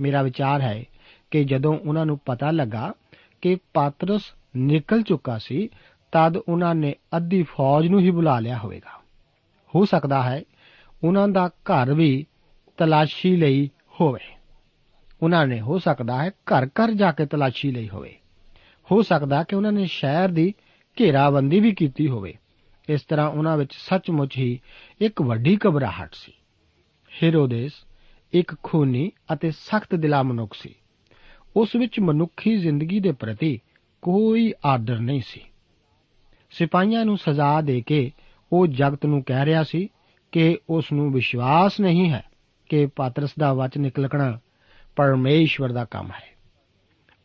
ਮੇਰਾ 0.00 0.22
ਵਿਚਾਰ 0.22 0.60
ਹੈ 0.60 0.84
ਕਿ 1.30 1.44
ਜਦੋਂ 1.44 1.78
ਉਹਨਾਂ 1.78 2.06
ਨੂੰ 2.06 2.18
ਪਤਾ 2.18 2.50
ਲੱਗਾ 2.50 2.92
ਕਿ 3.42 3.58
ਪਾਤਰਸ 3.74 4.22
ਨਿਕਲ 4.56 5.02
ਚੁੱਕਾ 5.02 5.38
ਸੀ, 5.38 5.68
ਤਦ 6.12 6.36
ਉਹਨਾਂ 6.36 6.74
ਨੇ 6.74 6.94
ਅੱਧੀ 7.16 7.42
ਫੌਜ 7.42 7.86
ਨੂੰ 7.86 8.00
ਹੀ 8.00 8.10
ਬੁਲਾ 8.10 8.40
ਲਿਆ 8.40 8.58
ਹੋਵੇਗਾ। 8.58 9.00
ਹੋ 9.74 9.84
ਸਕਦਾ 9.84 10.22
ਹੈ 10.22 10.42
ਉਹਨਾਂ 11.04 11.28
ਦਾ 11.28 11.48
ਘਰ 11.48 11.94
ਵੀ 11.94 12.26
ਤਲਾਸ਼ੀ 12.76 13.36
ਲਈ 13.36 13.70
ਹੋਵੇ। 14.00 14.39
ਉਹਨਾਂ 15.22 15.46
ਨੇ 15.46 15.60
ਹੋ 15.60 15.78
ਸਕਦਾ 15.78 16.24
ਹੈ 16.24 16.28
ਘਰ 16.28 16.66
ਘਰ 16.66 16.90
ਜਾ 16.90 17.12
ਕੇ 17.12 17.26
ਤਲਾਸ਼ੀ 17.26 17.70
ਲਈ 17.70 17.88
ਹੋਵੇ। 17.88 18.16
ਹੋ 18.92 19.02
ਸਕਦਾ 19.02 19.42
ਕਿ 19.42 19.56
ਉਹਨਾਂ 19.56 19.72
ਨੇ 19.72 19.86
ਸ਼ਹਿਰ 19.86 20.28
ਦੀ 20.28 20.54
ਘੇਰਾਬੰਦੀ 21.00 21.60
ਵੀ 21.60 21.74
ਕੀਤੀ 21.74 22.08
ਹੋਵੇ। 22.08 22.34
ਇਸ 22.88 23.02
ਤਰ੍ਹਾਂ 23.02 23.28
ਉਹਨਾਂ 23.28 23.56
ਵਿੱਚ 23.56 23.74
ਸੱਚਮੁੱਚ 23.74 24.38
ਹੀ 24.38 24.60
ਇੱਕ 25.00 25.22
ਵੱਡੀ 25.22 25.58
ਘਬਰਾਹਟ 25.66 26.14
ਸੀ। 26.14 26.32
ਹੈਰੋਦੇਸ 27.22 27.72
ਇੱਕ 28.32 28.54
ਖੂਨੀ 28.62 29.12
ਅਤੇ 29.32 29.50
ਸਖਤ 29.50 29.94
ਦਿਲਾ 29.94 30.22
ਮਨੁੱਖ 30.22 30.54
ਸੀ। 30.54 30.74
ਉਸ 31.56 31.76
ਵਿੱਚ 31.76 32.00
ਮਨੁੱਖੀ 32.00 32.56
ਜ਼ਿੰਦਗੀ 32.56 33.00
ਦੇ 33.00 33.12
ਪ੍ਰਤੀ 33.12 33.60
ਕੋਈ 34.02 34.52
ਆਦਰ 34.64 34.98
ਨਹੀਂ 34.98 35.22
ਸੀ। 35.26 35.40
ਸਿਪਾਹੀਆਂ 36.50 37.04
ਨੂੰ 37.04 37.18
ਸਜ਼ਾ 37.18 37.60
ਦੇ 37.60 37.80
ਕੇ 37.80 38.12
ਉਹ 38.52 38.66
ਜਗਤ 38.66 39.06
ਨੂੰ 39.06 39.22
ਕਹਿ 39.22 39.44
ਰਿਹਾ 39.44 39.62
ਸੀ 39.62 39.88
ਕਿ 40.32 40.58
ਉਸ 40.70 40.92
ਨੂੰ 40.92 41.12
ਵਿਸ਼ਵਾਸ 41.12 41.80
ਨਹੀਂ 41.80 42.10
ਹੈ 42.10 42.24
ਕਿ 42.68 42.86
ਪਾਤਰਸ 42.86 43.30
ਦਾ 43.38 43.52
ਵਚਨ 43.52 43.80
ਨਿਕਲਣਾ 43.80 44.38
ਪਰਮੇਸ਼ਵਰ 44.96 45.72
ਦਾ 45.72 45.84
ਕੰਮ 45.84 46.10
ਹੈ। 46.10 46.30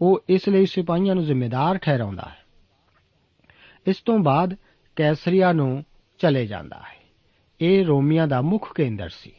ਉਹ 0.02 0.24
ਇਸ 0.30 0.50
ਲਈ 0.50 0.66
ਸਿਪਾਹੀਆਂ 0.66 1.16
ਨੂੰ 1.16 1.26
ਜ਼ਿੰਮੇਦਾਰ 1.26 1.78
ਠਹਿਰਾਉਂਦਾ 1.78 2.30
ਹੈ। 2.30 2.38
ਇਸ 3.88 3.98
ਤੋਂ 3.98 4.20
ਬਾਅਦ 4.20 4.56
ਕੈਸਰੀਆ 4.96 5.54
ਨੂੰ 5.54 5.86
ਚਲੇ 6.20 6.48
ਜਾਂਦਾ 6.48 6.78
ਹੈ। 6.78 7.06
ਇਹ 7.62 7.86
ਰੋਮੀਆਂ 7.86 8.28
ਦਾ 8.28 8.42
ਮੁੱਖ 8.42 8.74
ਕੇਂਦਰ 8.74 9.10
ਸੀ। 9.10 9.32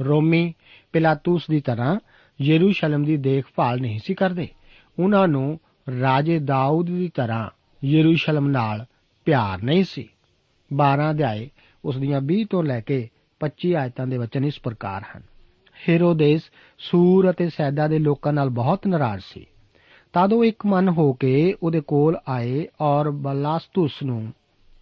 ਰੋਮੀ 0.00 0.54
ਪਿਲਾਤੂਸ 0.92 1.42
ਦੀ 1.50 1.60
ਤਰ੍ਹਾਂ 1.60 1.98
ਯਰੂਸ਼ਲਮ 2.40 3.04
ਦੀ 3.04 3.16
ਦੇਖਭਾਲ 3.16 3.80
ਨਹੀਂ 3.80 4.00
ਸੀ 4.04 4.14
ਕਰਦੇ। 4.14 4.48
ਉਹਨਾਂ 4.98 5.28
ਨੂੰ 5.28 5.60
ਰਾਜੇ 6.00 6.38
ਦਾਊਦ 6.38 6.86
ਦੀ 6.86 7.10
ਤਰ੍ਹਾਂ 7.14 7.50
ਯਰੂਸ਼ਲਮ 7.84 8.48
ਨਾਲ 8.48 8.86
ਪਿਆਰ 9.24 9.62
ਨਹੀਂ 9.62 9.84
ਸੀ। 9.84 10.08
12 10.72 11.10
ਅਧਿਆਏ 11.10 11.50
ਉਸ 11.84 11.96
ਦੀਆਂ 11.96 12.20
20 12.20 12.44
ਤੋਂ 12.44 12.62
ਲੈ 12.62 12.80
ਕੇ 12.80 13.08
25 13.40 13.74
ਆਇਤਾਂ 13.74 14.06
ਦੇ 14.06 14.18
ਵਚਨ 14.18 14.44
ਇਸ 14.44 14.60
ਪ੍ਰਕਾਰ 14.60 15.04
ਹਨ। 15.16 15.22
ਹੈਰੋਦੇਸ 15.88 16.42
ਸੂਰ 16.78 17.30
ਅਤੇ 17.30 17.48
ਸੈਦਾ 17.48 17.88
ਦੇ 17.88 17.98
ਲੋਕਾਂ 17.98 18.32
ਨਾਲ 18.32 18.48
ਬਹੁਤ 18.48 18.86
ਨਾਰਾਜ਼ 18.86 19.22
ਸੀ। 19.26 19.46
ਤਦ 20.14 20.32
ਉਹ 20.32 20.44
ਇੱਕ 20.44 20.66
ਮਨ 20.66 20.88
ਹੋ 20.88 21.12
ਕੇ 21.12 21.54
ਉਹਦੇ 21.62 21.80
ਕੋਲ 21.80 22.16
ਆਏ 22.28 22.66
ਔਰ 22.80 23.10
ਬਲਾਸਤੁਸ 23.10 24.02
ਨੂੰ, 24.02 24.32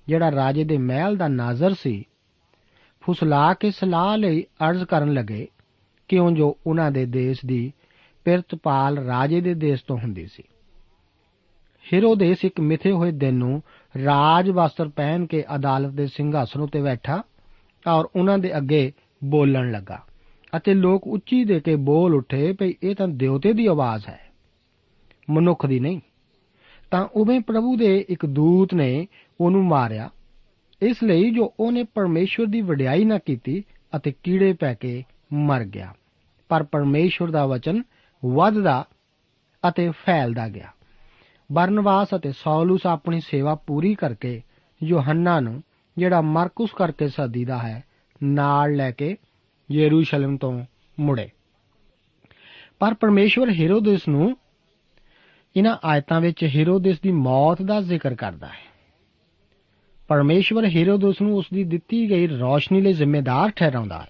ਜਿਹੜਾ 0.08 0.30
ਰਾਜੇ 0.30 0.64
ਦੇ 0.64 0.78
ਮਹਿਲ 0.78 1.16
ਦਾ 1.16 1.28
ਨਾਜ਼ਰ 1.28 1.74
ਸੀ, 1.74 2.04
ਫੁਸਲਾ 3.02 3.54
ਕੇ 3.54 3.70
ਸਲਾਹ 3.70 4.16
ਲਈ 4.18 4.42
ਅਰਜ਼ 4.42 4.84
ਕਰਨ 4.84 5.12
ਲੱਗੇ 5.12 5.46
ਕਿਉਂ 6.08 6.30
ਜੋ 6.30 6.56
ਉਹਨਾਂ 6.66 6.90
ਦੇ 6.90 7.04
ਦੇਸ਼ 7.06 7.40
ਦੀ 7.46 7.72
ਪਿਰਤਪਾਲ 8.24 8.98
ਰਾਜੇ 8.98 9.40
ਦੇ 9.40 9.54
ਦੇਸ਼ 9.54 9.84
ਤੋਂ 9.84 9.98
ਹੁੰਦੀ 9.98 10.26
ਸੀ। 10.26 10.42
ਹੀਰੋਦੇਸ 11.86 12.44
ਇੱਕ 12.44 12.60
ਮਿਥੇ 12.60 12.92
ਹੋਏ 12.92 13.10
ਦਿਨ 13.12 13.34
ਨੂੰ 13.34 13.62
ਰਾਜ 14.04 14.50
ਵਸਤਰ 14.50 14.88
ਪਹਿਨ 14.88 15.26
ਕੇ 15.26 15.44
ਅਦਾਲਤ 15.54 15.90
ਦੇ 15.90 16.06
ਸਿੰਘਾਸਨ 16.06 16.60
ਉਤੇ 16.60 16.82
ਬੈਠਾ 16.82 17.22
ਔਰ 17.88 18.08
ਉਹਨਾਂ 18.16 18.38
ਦੇ 18.38 18.56
ਅੱਗੇ 18.56 18.92
ਬੋਲਣ 19.24 19.70
ਲੱਗਾ। 19.72 20.02
ਅਤੇ 20.56 20.74
ਲੋਕ 20.74 21.06
ਉੱਚੀ 21.06 21.44
ਦੇ 21.44 21.60
ਕੇ 21.60 21.76
ਬੋਲ 21.76 22.14
ਉੱਠੇ 22.14 22.52
ਭਈ 22.52 22.74
ਇਹ 22.82 22.94
ਤਾਂ 22.94 23.08
ਦੇਵਤੇ 23.08 23.52
ਦੀ 23.52 23.66
ਆਵਾਜ਼ 23.66 24.08
ਹੈ। 24.08 24.20
ਮਨੁੱਖ 25.30 25.66
ਦੀ 25.66 25.80
ਨਹੀਂ। 25.80 26.00
ਤਾਂ 26.90 27.08
ਉਵੇਂ 27.14 27.40
ਪ੍ਰਭੂ 27.40 27.76
ਦੇ 27.76 28.04
ਇੱਕ 28.08 28.26
ਦੂਤ 28.26 28.74
ਨੇ 28.74 29.06
ਉਹਨੂੰ 29.40 29.64
ਮਾਰਿਆ। 29.64 30.10
ਇਸ 30.82 31.02
ਲਈ 31.02 31.30
ਜੋ 31.30 31.54
ਉਹਨੇ 31.60 31.84
ਪਰਮੇਸ਼ਵਰ 31.84 32.46
ਦੀ 32.46 32.60
ਵਡਿਆਈ 32.60 33.04
ਨਾ 33.04 33.18
ਕੀਤੀ 33.18 33.64
ਅਤੇ 33.96 34.12
ਕੀੜੇ 34.22 34.52
ਪੈ 34.52 34.74
ਕੇ 34.74 35.04
ਮਰ 35.32 35.64
ਗਿਆ। 35.64 35.94
ਪਰ 36.48 36.62
ਪਰਮੇਸ਼ਵਰ 36.62 37.30
ਦਾ 37.30 37.46
ਵਚਨ 37.46 37.82
ਵੱਧਦਾ 38.24 38.84
ਅਤੇ 39.68 39.90
ਫੈਲਦਾ 39.90 40.48
ਗਿਆ। 40.48 40.68
ਬਰਨਵਾਸ 41.52 42.08
ਅਤੇ 42.16 42.32
ਸੌਲੂਸ 42.32 42.86
ਆਪਣੀ 42.86 43.20
ਸੇਵਾ 43.20 43.54
ਪੂਰੀ 43.54 43.94
ਕਰਕੇ 43.94 44.42
ਯੋਹੰਨਾ 44.82 45.40
ਨੂੰ, 45.40 45.62
ਜਿਹੜਾ 45.98 46.20
ਮਰਕੁਸ 46.20 46.70
ਕਰਕੇ 46.72 47.08
ਸਦੀਦਾ 47.08 47.58
ਹੈ, 47.58 47.84
ਨਾਲ 48.22 48.76
ਲੈ 48.76 48.90
ਕੇ 48.90 49.16
ਯਰੂਸ਼ਲਮ 49.72 50.36
ਤੋਂ 50.36 50.64
ਮੁੜੇ। 51.00 51.28
ਪਰ 52.78 52.94
ਪਰਮੇਸ਼ਵਰ 52.94 53.50
ਹੈਰੋਦਸ 53.50 54.08
ਨੂੰ 54.08 54.36
ਇਹਨਾਂ 55.56 55.76
ਆਇਤਾਂ 55.84 56.20
ਵਿੱਚ 56.20 56.44
ਹੈਰੋਦਸ 56.44 57.00
ਦੀ 57.00 57.12
ਮੌਤ 57.12 57.62
ਦਾ 57.62 57.80
ਜ਼ਿਕਰ 57.80 58.14
ਕਰਦਾ 58.14 58.46
ਹੈ। 58.46 58.74
ਪਰਮੇਸ਼ਵਰ 60.08 60.64
ਹੈਰੋਦਸ 60.64 61.22
ਨੂੰ 61.22 61.36
ਉਸ 61.36 61.46
ਦੀ 61.54 61.64
ਦਿੱਤੀ 61.64 62.10
ਗਈ 62.10 62.26
ਰੌਸ਼ਨੀ 62.26 62.80
ਲਈ 62.80 62.92
ਜ਼ਿੰਮੇਦਾਰ 62.92 63.50
ਠਹਿਰਾਉਂਦਾ 63.50 63.98
ਹੈ। 63.98 64.08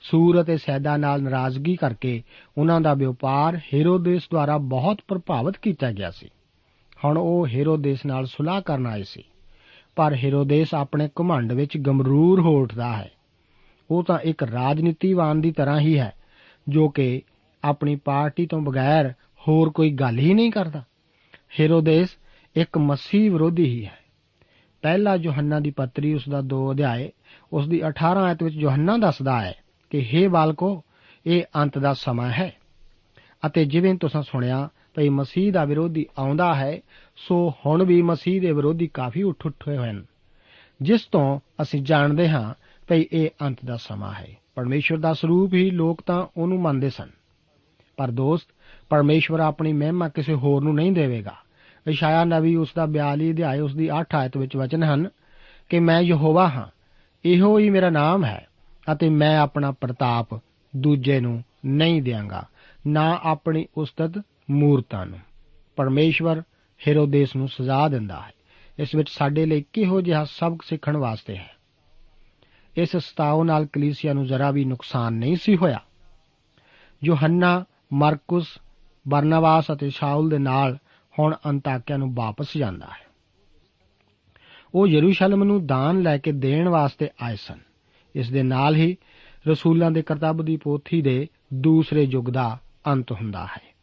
ਸੂਰ 0.00 0.40
ਅਤੇ 0.40 0.56
ਸੈਦਾ 0.56 0.96
ਨਾਲ 0.96 1.22
ਨਾਰਾਜ਼ਗੀ 1.22 1.76
ਕਰਕੇ 1.76 2.22
ਉਹਨਾਂ 2.58 2.80
ਦਾ 2.80 2.94
ਵਪਾਰ 2.94 3.56
ਹੈਰੋਦਸ 3.56 4.22
ਦੁਆਰਾ 4.30 4.58
ਬਹੁਤ 4.58 5.00
ਪ੍ਰਭਾਵਿਤ 5.08 5.56
ਕੀਤਾ 5.56 5.92
ਗਿਆ 5.92 6.10
ਸੀ। 6.10 6.28
ਹੁਣ 7.04 7.18
ਉਹ 7.18 7.46
ਹੈਰੋਦੇਸ 7.46 8.06
ਨਾਲ 8.06 8.26
ਸੁਲਾਹ 8.26 8.62
ਕਰਨ 8.62 8.86
ਆਏ 8.86 9.02
ਸੀ। 9.02 9.22
ਪਰ 9.96 10.14
ਹੈਰੋਦੇਸ 10.14 10.74
ਆਪਣੇ 10.74 11.08
ਘਮੰਡ 11.20 11.52
ਵਿੱਚ 11.52 11.78
ਗਮਰੂਰ 11.78 12.40
ਹੋ 12.40 12.62
ਉੱਠਦਾ 12.62 12.96
ਹੈ। 12.96 13.10
ਉਹ 13.90 14.04
ਤਾਂ 14.04 14.18
ਇੱਕ 14.18 14.42
ਰਾਜਨੀਤੀਵਾਨ 14.42 15.40
ਦੀ 15.40 15.52
ਤਰ੍ਹਾਂ 15.52 15.80
ਹੀ 15.80 15.98
ਹੈ, 15.98 16.12
ਜੋ 16.68 16.88
ਕਿ 16.88 17.22
ਆਪਣੀ 17.64 17.96
ਪਾਰਟੀ 17.96 18.46
ਤੋਂ 18.46 18.60
ਬਗੈਰ 18.60 19.12
ਹੋਰ 19.48 19.70
ਕੋਈ 19.70 19.90
ਗੱਲ 19.90 20.18
ਹੀ 20.18 20.34
ਨਹੀਂ 20.34 20.50
ਕਰਦਾ। 20.52 20.82
ਹੈਰੋਦੇਸ 21.60 22.08
ਇੱਕ 22.56 22.78
ਮਸੀਹ 22.78 23.30
ਵਿਰੋਧੀ 23.30 23.64
ਹੀ 23.64 23.84
ਹੈ। 23.84 23.98
ਪਹਿਲਾ 24.82 25.14
ਯੋਹੰਨਾ 25.14 25.60
ਦੀ 25.60 25.70
ਪੱਤਰੀ 25.70 26.14
ਉਸ 26.14 26.28
ਦਾ 26.28 26.40
2 26.40 26.72
ਅਧਿਆਏ, 26.72 27.12
ਉਸ 27.52 27.68
ਦੀ 27.68 27.80
18 27.80 28.18
ਆਇਤ 28.18 28.42
ਵਿੱਚ 28.42 28.56
ਯੋਹੰਨਾ 28.56 28.96
ਦੱਸਦਾ 28.96 29.42
ਹੈ 29.42 29.54
ਕਿ 29.90 30.06
हे 30.14 30.30
ਬਾਲਕੋ, 30.30 30.84
ਇਹ 31.26 31.42
ਅੰਤ 31.56 31.78
ਦਾ 31.78 31.94
ਸਮਾਂ 31.94 32.30
ਹੈ, 32.30 32.52
ਅਤੇ 33.46 33.64
ਜਿਵੇਂ 33.64 33.94
ਤੁਸੀਂ 33.94 34.22
ਸੁਣਿਆ 34.22 34.68
ਭਈ 34.94 35.08
ਮਸੀਹ 35.08 35.52
ਦਾ 35.52 35.64
ਵਿਰੋਧੀ 35.64 36.06
ਆਉਂਦਾ 36.18 36.54
ਹੈ, 36.54 36.80
ਸੋ 37.16 37.54
ਹੁਣ 37.66 37.84
ਵੀ 37.84 38.02
ਮਸੀਹ 38.02 38.40
ਦੇ 38.40 38.52
ਵਿਰੋਧੀ 38.52 38.86
ਕਾਫੀ 38.86 39.22
ਉੱਠ 39.22 39.46
ਉੱਠੇ 39.46 39.76
ਹੋਏ 39.76 39.88
ਹਨ। 39.88 40.04
ਜਿਸ 40.82 41.00
ਤੋਂ 41.12 41.40
ਅਸੀਂ 41.62 41.82
ਜਾਣਦੇ 41.82 42.28
ਹਾਂ 42.28 42.54
ਭਈ 42.88 43.06
ਇਹ 43.12 43.30
ਅੰਤ 43.42 43.58
ਦਾ 43.64 43.76
ਸਮਾਂ 43.76 44.14
ਹੈ। 44.14 44.36
ਪਰਮੇਸ਼ਵਰ 44.54 44.98
ਦਾ 44.98 45.14
ਸਰੂਪ 45.14 45.54
ਹੀ 45.54 45.70
ਲੋਕ 45.70 46.02
ਤਾਂ 46.06 46.26
ਉਹਨੂੰ 46.36 46.60
ਮੰਨਦੇ 46.60 46.90
ਸਨ। 46.90 47.10
ਪਰ 47.96 48.10
ਦੋਸਤ 48.10 48.46
ਪਰਮੇਸ਼ਵਰ 48.88 49.40
ਆਪਣੀ 49.40 49.72
ਮਹਿਮਾ 49.72 50.08
ਕਿਸੇ 50.08 50.34
ਹੋਰ 50.34 50.62
ਨੂੰ 50.62 50.74
ਨਹੀਂ 50.74 50.92
ਦੇਵੇਗਾ। 50.92 51.34
ਇਸ਼ਾਇਆ 51.86 52.24
ਨਬੀ 52.24 52.56
ਉਸ 52.56 52.68
ਦਾ 52.76 52.86
42 52.86 53.32
ਅਧਿਆਇ 53.32 53.60
ਉਸ 53.60 53.74
ਦੀ 53.74 53.90
8 54.00 54.14
ਆਇਤ 54.14 54.36
ਵਿੱਚ 54.36 54.56
ਵਚਨ 54.56 54.82
ਹਨ 54.82 55.08
ਕਿ 55.68 55.78
ਮੈਂ 55.78 56.00
ਯਹੋਵਾ 56.00 56.48
ਹਾਂ, 56.48 56.66
ਇਹੋ 57.24 57.58
ਹੀ 57.58 57.70
ਮੇਰਾ 57.70 57.90
ਨਾਮ 57.90 58.24
ਹੈ 58.24 58.46
ਅਤੇ 58.92 59.08
ਮੈਂ 59.08 59.38
ਆਪਣਾ 59.38 59.70
ਪ੍ਰਤਾਪ 59.70 60.28
ਦੂਜੇ 60.76 61.20
ਨੂੰ 61.20 61.44
ਨਹੀਂ 61.66 62.02
ਦਿਆਂਗਾ, 62.02 62.46
ਨਾ 62.86 63.20
ਆਪਣੀ 63.22 63.66
ਉਸਤਤ 63.76 64.22
ਮੂਰਤਾਂ 64.50 65.06
ਨੂੰ। 65.06 65.18
ਪਰਮੇਸ਼ਵਰ 65.76 66.42
ਹੈਰੋਦੇਸ 66.88 67.36
ਨੂੰ 67.36 67.48
ਸਜ਼ਾ 67.48 67.88
ਦਿੰਦਾ 67.88 68.20
ਹੈ। 68.20 68.32
ਇਸ 68.78 68.94
ਵਿੱਚ 68.94 69.10
ਸਾਡੇ 69.10 69.46
ਲਈ 69.46 69.64
ਕਿਹੋ 69.72 70.00
ਜਿਹਾ 70.00 70.24
ਸਬਕ 70.24 70.62
ਸਿੱਖਣ 70.62 70.96
ਵਾਸਤੇ 70.96 71.36
ਹੈ? 71.36 71.55
ਇਸ 72.76 72.96
ਸਤਾਉ 72.96 73.44
ਨਾਲ 73.44 73.66
ਕਲੀਸਿਆ 73.66 74.12
ਨੂੰ 74.12 74.26
ਜ਼ਰਾ 74.26 74.50
ਵੀ 74.50 74.64
ਨੁਕਸਾਨ 74.64 75.12
ਨਹੀਂ 75.12 75.36
ਸੀ 75.36 75.56
ਹੋਇਆ। 75.56 75.80
ਯੋਹੰਨਾ, 77.04 77.64
ਮਰਕਸ 77.92 78.46
ਬਰਨਵਾਸ 79.08 79.64
ਅਤੇ 79.72 79.90
ਸ਼ਾਉਲ 79.90 80.28
ਦੇ 80.28 80.38
ਨਾਲ 80.38 80.78
ਹੁਣ 81.18 81.36
ਅੰਤਾਕਿਆ 81.46 81.96
ਨੂੰ 81.96 82.14
ਵਾਪਸ 82.14 82.56
ਜਾਂਦਾ 82.56 82.86
ਹੈ। 82.86 83.06
ਉਹ 84.74 84.86
ਯਰੂਸ਼ਲਮ 84.86 85.44
ਨੂੰ 85.44 85.66
ਦਾਨ 85.66 86.02
ਲੈ 86.02 86.18
ਕੇ 86.18 86.32
ਦੇਣ 86.32 86.68
ਵਾਸਤੇ 86.68 87.08
ਆਏ 87.22 87.36
ਸਨ। 87.36 87.58
ਇਸ 88.14 88.30
ਦੇ 88.30 88.42
ਨਾਲ 88.42 88.76
ਹੀ 88.76 88.96
ਰਸੂਲਾਂ 89.48 89.90
ਦੇ 89.90 90.02
ਕਰਤੱਵ 90.02 90.44
ਦੀ 90.44 90.56
ਪੋਥੀ 90.56 91.02
ਦੇ 91.02 91.28
ਦੂਸਰੇ 91.54 92.02
ਯੁੱਗ 92.02 92.26
ਦਾ 92.26 92.58
ਅੰਤ 92.86 93.12
ਹੁੰਦਾ 93.12 93.46
ਹੈ। 93.46 93.74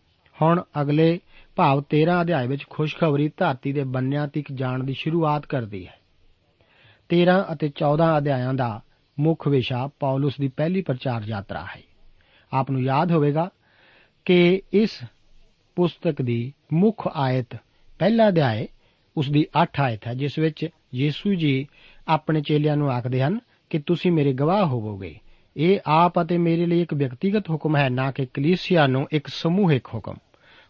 ਹੁਣ 0.41 0.63
ਅਗਲੇ 0.81 1.19
ਭਾਵ 1.55 1.81
13 1.81 2.21
ਅਧਿਆਇ 2.21 2.47
ਵਿੱਚ 2.47 2.65
ਖੁਸ਼ਖਬਰੀ 2.69 3.31
ਧਰਤੀ 3.37 3.73
ਦੇ 3.73 3.83
ਬੰਨਿਆਂ 3.83 4.27
ਤੱਕ 4.27 4.51
ਜਾਣ 4.51 4.83
ਦੀ 4.83 4.93
ਸ਼ੁਰੂਆਤ 4.93 5.45
ਕਰਦੀ 5.45 5.87
ਹੈ। 5.87 6.02
13 7.13 7.45
ਅਤੇ 7.53 7.67
14 7.67 8.17
ਅਧਿਆਇਆਂ 8.17 8.53
ਦਾ 8.53 8.81
ਮੁੱਖ 9.19 9.47
ਵਿਸ਼ਾ 9.47 9.89
ਪੌਲਸ 9.99 10.33
ਦੀ 10.39 10.47
ਪਹਿਲੀ 10.47 10.81
ਪ੍ਰਚਾਰ 10.81 11.21
ਯਾਤਰਾ 11.25 11.65
ਹੈ। 11.75 11.81
ਆਪ 12.53 12.71
ਨੂੰ 12.71 12.81
ਯਾਦ 12.81 13.11
ਹੋਵੇਗਾ 13.11 13.49
ਕਿ 14.25 14.61
ਇਸ 14.73 14.99
ਪੁਸਤਕ 15.75 16.21
ਦੀ 16.21 16.53
ਮੁੱਖ 16.73 17.07
ਆਇਤ 17.13 17.55
ਪਹਿਲਾ 17.99 18.27
ਅਧਿਆਇ 18.27 18.65
ਉਸ 19.17 19.29
ਦੀ 19.29 19.45
8 19.63 19.81
ਆਇਤ 19.81 20.07
ਹੈ, 20.07 20.13
ਜਿਸ 20.13 20.39
ਵਿੱਚ 20.39 20.69
ਯੀਸ਼ੂ 20.95 21.33
ਜੀ 21.33 21.67
ਆਪਣੇ 22.07 22.41
ਚੇਲਿਆਂ 22.41 22.77
ਨੂੰ 22.77 22.91
ਆਖਦੇ 22.91 23.21
ਹਨ 23.21 23.39
ਕਿ 23.69 23.79
ਤੁਸੀਂ 23.79 24.11
ਮੇਰੇ 24.11 24.33
ਗਵਾਹ 24.33 24.65
ਹੋਵੋਗੇ। 24.65 25.19
ਇਹ 25.57 25.79
ਆਪ 25.85 26.21
ਅਤੇ 26.21 26.37
ਮੇਰੇ 26.37 26.65
ਲਈ 26.65 26.81
ਇੱਕ 26.81 26.93
ਵਿਅਕਤੀਗਤ 26.93 27.49
ਹੁਕਮ 27.49 27.77
ਹੈ, 27.77 27.89
ਨਾ 27.89 28.11
ਕਿ 28.11 28.25
ਕਲੀਸਿਆ 28.25 28.87
ਨੂੰ 28.87 29.07
ਇੱਕ 29.11 29.27
ਸਮੂਹਿਕ 29.27 29.87
ਹੁਕਮ। 29.93 30.13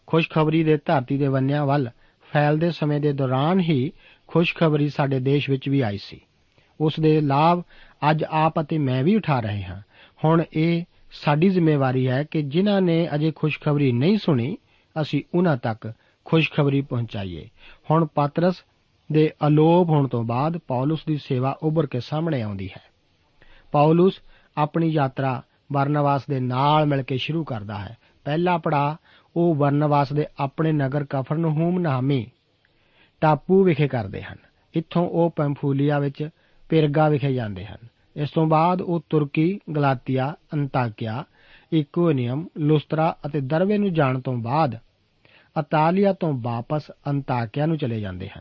ਖੁਸ਼ਖਬਰੀ 0.06 0.64
ਦੇ 0.64 0.76
ਧਰਤੀ 0.76 1.18
ਦੇ 1.18 1.26
ਵੰਨਿਆਂ 1.26 1.66
ਵੱਲ 1.66 1.90
ਫੈਲਦੇ 2.32 2.70
ਸਮੇਂ 2.70 3.00
ਦੇ 3.00 3.12
ਦੌਰਾਨ 3.12 3.60
ਹੀ 3.60 3.92
ਖੁਸ਼ਖਬਰੀ 4.26 4.88
ਸਾਡੇ 4.88 5.20
ਦੇਸ਼ 5.20 5.50
ਵਿੱਚ 5.50 5.68
ਵੀ 5.68 5.80
ਆਈ 5.80 5.98
ਸੀ। 5.98 6.20
ਉਸ 6.80 7.00
ਦੇ 7.00 7.20
ਲਾਭ 7.20 7.62
ਅੱਜ 8.10 8.24
ਆਪ 8.24 8.60
ਅਤੇ 8.60 8.78
ਮੈਂ 8.78 9.04
ਵੀ 9.04 9.16
ਉਠਾ 9.16 9.40
ਰਹੇ 9.40 9.62
ਹਾਂ। 9.62 9.82
ਹੁਣ 10.24 10.42
ਇਹ 10.52 10.84
ਸਾਡੀ 11.12 11.48
ਜ਼ਿੰਮੇਵਾਰੀ 11.48 12.08
ਹੈ 12.08 12.24
ਕਿ 12.24 12.42
ਜਿਨ੍ਹਾਂ 12.42 12.80
ਨੇ 12.80 13.08
ਅਜੇ 13.14 13.32
ਖੁਸ਼ਖਬਰੀ 13.34 13.92
ਨਹੀਂ 13.92 14.18
ਸੁਣੀ, 14.18 14.56
ਅਸੀਂ 15.00 15.22
ਉਹਨਾਂ 15.34 15.56
ਤੱਕ 15.56 15.92
ਖੁਸ਼ਖਬਰੀ 16.24 16.80
ਪਹੁੰਚਾਈਏ। 16.80 17.48
ਹੁਣ 17.90 18.06
ਪਾਤਰਸ 18.14 18.64
ਦੇ 19.12 19.30
ਅਲੋਪ 19.46 19.88
ਹੋਣ 19.88 20.08
ਤੋਂ 20.08 20.24
ਬਾਅਦ 20.24 20.58
ਪੌਲਸ 20.58 21.04
ਦੀ 21.06 21.16
ਸੇਵਾ 21.16 21.58
ਉੱਭਰ 21.62 21.86
ਕੇ 21.86 22.00
ਸਾਹਮਣੇ 22.00 22.42
ਆਉਂਦੀ 22.42 22.68
ਹੈ। 22.68 22.82
ਪੌਲਸ 23.72 24.14
ਆਪਣੀ 24.56 24.88
ਯਾਤਰਾ 24.88 25.42
ਵਰਨਵਾਸ 25.72 26.26
ਦੇ 26.26 26.40
ਨਾਲ 26.40 26.86
ਮਿਲ 26.86 27.02
ਕੇ 27.02 27.16
ਸ਼ੁਰੂ 27.16 27.44
ਕਰਦਾ 27.44 27.78
ਹੈ। 27.78 27.96
ਪਹਿਲਾ 28.24 28.58
ਪੜਾ 28.58 28.96
ਉਹ 29.36 29.54
ਵਰਨਵਾਸ 29.54 30.12
ਦੇ 30.12 30.26
ਆਪਣੇ 30.38 30.72
ਨਗਰ 30.72 31.04
ਕਫਰਨਹੂਮ 31.10 31.78
ਨਾਮੀ 31.78 32.30
ਟਾਪੂ 33.20 33.64
ਵਿਖੇ 33.64 33.88
ਕਰਦੇ 33.88 34.22
ਹਨ। 34.22 34.36
ਇੱਥੋਂ 34.74 35.08
ਉਹ 35.08 35.32
ਪੰਫੂਲੀਆ 35.36 35.98
ਵਿੱਚ 35.98 36.28
ਪਿਰਗਾ 36.74 37.08
ਵਿਖੇ 37.08 37.34
ਜਾਂਦੇ 37.34 37.64
ਹਨ। 37.66 37.76
ਇਸ 38.16 38.30
ਤੋਂ 38.30 38.46
ਬਾਅਦ 38.46 38.80
ਉਹ 38.82 39.02
ਤੁਰਕੀ, 39.10 39.60
ਗਲਾਤੀਆ, 39.76 40.34
ਅੰਤਾਕਿਆ 40.54 41.24
ਇਕੋਨੀਅਮ 41.72 42.48
ਲੁਸਤਰਾ 42.58 43.16
ਅਤੇ 43.26 43.40
ਦਰਵੇ 43.40 43.78
ਨੂੰ 43.78 43.92
ਜਾਣ 43.94 44.20
ਤੋਂ 44.20 44.36
ਬਾਅਦ 44.36 44.78
ਅਤਾਲੀਆ 45.60 46.12
ਤੋਂ 46.12 46.32
ਵਾਪਸ 46.36 46.90
ਅੰਤਾਕਿਆ 47.08 47.66
ਨੂੰ 47.66 47.78
ਚਲੇ 47.78 48.00
ਜਾਂਦੇ 48.00 48.28
ਹਨ। 48.28 48.40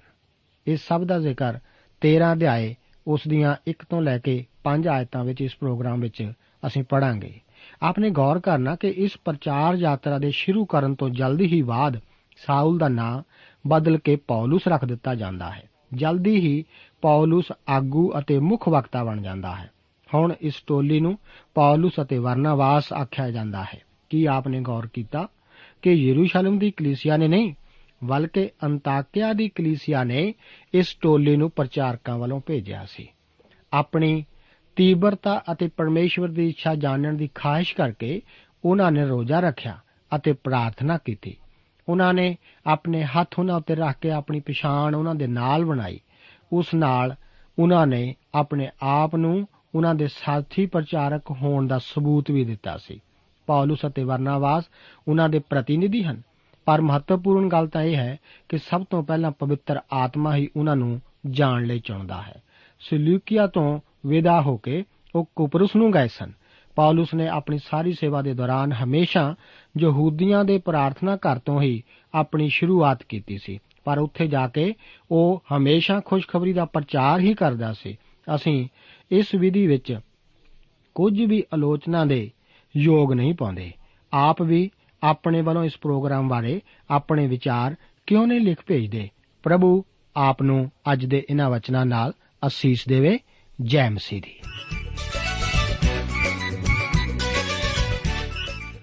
ਇਸ 0.68 0.88
ਸਭ 0.88 1.04
ਦਾ 1.04 1.20
ਜ਼ਿਕਰ 1.20 1.60
13 2.02 2.34
ਅਧਿਆਏ 2.34 2.76
ਉਸ 3.08 3.22
ਦੀਆਂ 3.28 3.56
1 3.68 3.86
ਤੋਂ 3.90 4.02
ਲੈ 4.02 4.18
ਕੇ 4.18 4.46
5 4.64 4.88
ਆਇਤਾਂ 4.88 5.24
ਵਿੱਚ 5.24 5.42
ਇਸ 5.42 5.56
ਪ੍ਰੋਗਰਾਮ 5.56 6.00
ਵਿੱਚ 6.00 6.32
ਅਸੀਂ 6.68 6.84
ਪੜਾਂਗੇ 6.84 7.40
ਆਪਨੇ 7.82 8.10
ਗੌਰ 8.10 8.40
ਕਰਨਾ 8.40 8.76
ਕਿ 8.76 8.88
ਇਸ 8.88 9.18
ਪ੍ਰਚਾਰ 9.26 9.76
ਯਾਤਰਾ 9.76 10.18
ਦੇ 10.18 10.32
ਸ਼ੁਰੂ 10.32 10.66
ਕਰਨ 10.66 10.96
ਤੋਂ 10.96 11.10
ਜਲਦੀ 11.10 11.46
ਹੀ 11.46 11.62
ਬਾਅਦ 11.62 12.00
ਸਾਊਲ 12.38 12.78
ਦਾ 12.78 12.88
ਨਾਂ 12.88 13.22
ਬਦਲ 13.68 13.98
ਕੇ 13.98 14.16
ਪੌਲਸ 14.16 14.68
ਰੱਖ 14.68 14.86
ਦਿੱਤਾ 14.86 15.16
ਜਾਂਦਾ 15.16 15.50
ਹੈ। 15.52 15.73
ਜਲਦੀ 15.96 16.36
ਹੀ 16.36 16.64
ਪੌਲਸ 17.02 17.52
ਆਗੂ 17.70 18.14
ਅਤੇ 18.20 18.40
ਮੁੱਖ 18.40 18.70
ਵਕਤਾ 18.70 19.04
ਬਣ 19.04 19.22
ਜਾਂਦਾ 19.22 19.56
ਹੈ। 19.56 19.72
ਹੁਣ 20.16 20.34
ਇਸ 20.42 20.54
ਟੋਲੀ 20.68 21.00
ਨੂੰ 21.00 21.18
ਪੌਲਸ 21.54 21.92
ਅਤੇ 22.02 22.18
ਵਰਨਾਵਾਸ 22.18 22.94
ਆਖਿਆ 22.94 23.32
ਜਾਂਦਾ 23.32 23.64
ਹੈ। 23.64 23.82
ਕੀ 24.10 24.26
ਆਪਨੇ 24.26 24.62
ਗੌਰ 24.62 24.88
ਕੀਤਾ 24.94 25.28
ਕਿ 25.82 25.92
ਯਰੂਸ਼ਲਮ 25.92 26.60
ਦੀ 26.60 26.72
ਕਲੀਸਿਆ 26.72 27.18
ਨੇ 27.18 27.28
ਨਹੀਂ, 27.28 27.54
ਬਲਕਿ 28.04 28.50
ਅੰਤਾਕਿਆ 28.64 29.34
ਦੀ 29.34 29.50
ਕਲੀਸਿਆ 29.50 30.04
ਨੇ 30.04 30.34
ਇਸ 30.74 30.98
ਟੋਲੀ 31.02 31.36
ਨੂੰ 31.36 31.52
ਪ੍ਰਚਾਰਕਾਂ 31.52 32.18
ਵੱਲੋਂ 32.18 32.42
ਭੇਜਿਆ 32.46 32.86
ਸੀ। 32.86 33.08
ਆਪਣੀ 33.74 34.26
ਤੀਬਰਤਾ 34.76 35.44
ਅਤੇ 35.52 35.70
ਪਰਮੇਸ਼ਵਰ 35.78 36.28
ਦੀ 36.28 36.50
ਇੱਛਾ 36.50 36.76
ਜਾਣਨ 36.76 37.18
ਦੀ 37.18 37.30
ਖਾਹਿਸ਼ 37.36 37.76
ਕਰਕੇ 37.76 38.22
ਉਹਨਾਂ 38.66 38.92
ਨੇ 38.92 39.06
ਰੋਜ਼ਾ 39.06 39.40
ਰੱਖਿਆ 39.40 39.78
ਅਤੇ 40.16 40.34
ਪ੍ਰਾਰਥਨਾ 40.34 40.98
ਕੀਤੀ। 40.98 41.36
ਉਹਨਾਂ 41.90 42.14
ਨੇ 42.14 42.38
ਆਪਣੇ 42.66 43.04
ਹੱਥ 43.04 43.40
ਉਹਨਾਂ 43.40 43.56
ਉੱਤੇ 43.56 43.76
ਰੱਖ 43.76 43.96
ਕੇ 44.02 44.12
ਆਪਣੀ 44.12 44.40
ਪਛਾਣ 44.40 44.96
ਉਹਨਾਂ 44.96 45.16
ਦੇ 45.16 45.28
ਨਾਲ 45.28 45.66
ਬਣਾਈ। 45.66 46.00
ਉਸ 46.54 46.74
ਨਾਲ 46.76 47.16
ਉਹਨਾਂ 47.60 47.88
ਨੇ 47.88 48.16
ਆਪਣੇ 48.36 48.70
ਆਪ 48.82 49.16
ਨੂੰ 49.16 49.48
ਉਹਨਾਂ 49.76 49.96
ਦੇ 49.96 50.08
ਸਾਥੀ 50.08 50.66
ਪ੍ਰਚਾਰਕ 50.66 51.32
ਹੋਣ 51.32 51.68
ਦਾ 51.68 51.78
ਸਬੂਤ 51.78 52.32
ਵੀ 52.32 52.46
ਦਿੱਤਾ 52.46 52.78
ਸੀ। 52.78 53.02
ਪੌਲਸ 53.48 53.80
ਅਤੇ 53.88 54.04
ਵਰਨਾਵਾਸ 54.04 54.64
ਉਹਨਾਂ 55.08 55.30
ਦੇ 55.30 55.40
ਪ੍ਰਤੀਨਿਧੀ 55.40 56.04
ਹਨ। 56.04 56.22
ਪਰ 56.66 56.82
ਮਹੱਤਵਪੂਰਨ 56.82 57.50
ਗੱਲ 57.50 57.68
ਤਾਂ 57.68 57.82
ਇਹ 57.82 57.96
ਹੈ 57.96 58.18
ਕਿ 58.50 58.58
ਸਭ 58.58 58.86
ਤੋਂ 58.90 59.04
ਪਹਿਲਾਂ 59.04 59.32
ਪਵਿੱਤਰ 59.32 59.80
ਆਤਮਾ 59.94 60.36
ਹੀ 60.36 60.50
ਉਹਨਾਂ 60.56 60.76
ਨੂੰ 60.76 61.02
ਜਾਣ 61.30 61.66
ਲਈ 61.66 61.80
ਚੁਣਦਾ 61.80 62.22
ਹੈ। 62.22 62.44
ਸਲੂਕੀਆ 62.80 63.48
ਤੋਂ 63.48 63.80
ਵਿਦਾ 64.06 64.42
ਹੋ 64.42 64.58
ਕੇ 64.58 64.84
ਉਹ 65.16 65.30
ਕੁਪਰਸ 65.36 65.76
ਨੂੰ 65.76 65.94
ਗਏ 65.94 66.08
ਸਨ। 66.08 66.32
ਪੌਲਸ 66.76 67.14
ਨੇ 67.14 67.28
ਆਪਣੀ 67.28 67.58
ਸਾਰੀ 67.58 67.94
ਸੇਵਾ 67.94 68.22
ਦੇ 68.22 68.34
ਦੌਰਾਨ 68.34 68.72
ਹਮੇਸ਼ਾ 68.72 69.36
ਯਹੂਦੀਆਂ 69.80 70.46
ਦੇ 70.46 70.58
ਪ੍ਰਾਰਥਨਾ 70.58 71.16
ਘਰ 71.16 71.40
ਤੋਂ 71.40 71.62
ਹੀ 71.62 71.84
ਆਪਣੀ 72.14 72.50
ਸ਼ੁਰੂਆਤ 72.50 73.04
ਕੀਤੀ 73.04 73.38
ਸੀ। 73.38 73.60
ਪਰ 73.84 73.98
ਉੱਥੇ 73.98 74.28
ਜਾ 74.28 74.48
ਕੇ 74.48 74.74
ਉਹ 75.12 75.44
ਹਮੇਸ਼ਾ 75.58 76.02
ਖੁਸ਼ਖਬਰੀ 76.06 76.54
ਦਾ 76.54 76.66
ਪ੍ਰਚਾਰ 76.66 77.20
ਹੀ 77.20 77.34
ਕਰਦਾ 77.34 77.74
ਸੀ। 77.74 77.98
ਅਸੀਂ 78.36 78.68
ਇਸ 79.12 79.36
ਵਿਧੀ 79.36 79.68
ਵਿੱਚ 79.68 80.00
ਕੁਝ 80.96 81.22
ਵੀ 81.22 81.44
ਆਲੋਚਨਾ 81.54 82.06
ਦੇ 82.06 82.32
ਯੋਗ 82.78 83.14
ਨਹੀਂ 83.14 83.34
ਪਾਉਂਦੇ। 83.34 83.72
ਆਪ 84.14 84.42
ਵੀ 84.42 84.72
ਆਪਣੇ 85.04 85.42
ਵੱਲੋਂ 85.42 85.64
ਇਸ 85.64 85.78
ਪ੍ਰੋਗਰਾਮ 85.82 86.28
ਬਾਰੇ 86.28 86.62
ਆਪਣੇ 86.90 87.28
ਵਿਚਾਰ 87.28 87.76
ਕਿਉਂ 88.08 88.28
ਨਹੀਂ 88.28 88.42
ਲਿਖ 88.42 88.58
ਭੇਜਦੇ? 88.68 89.10
ਪ੍ਰਭੂ 89.44 89.84
ਆਪ 90.16 90.42
ਨੂੰ 90.42 90.72
ਅੱਜ 90.94 91.06
ਦੇ 91.06 91.26
ਇਹਨਾਂ 91.30 91.50
ਵਚਨਾਂ 91.50 91.86
ਨਾਲ 91.86 92.14
ਅਸੀਸ 92.48 92.88
ਦੇਵੇ। 92.88 93.20
ਜੈ 93.62 93.90
ਮਸੀਹ 93.90 94.22
ਦੀ। 94.22 94.34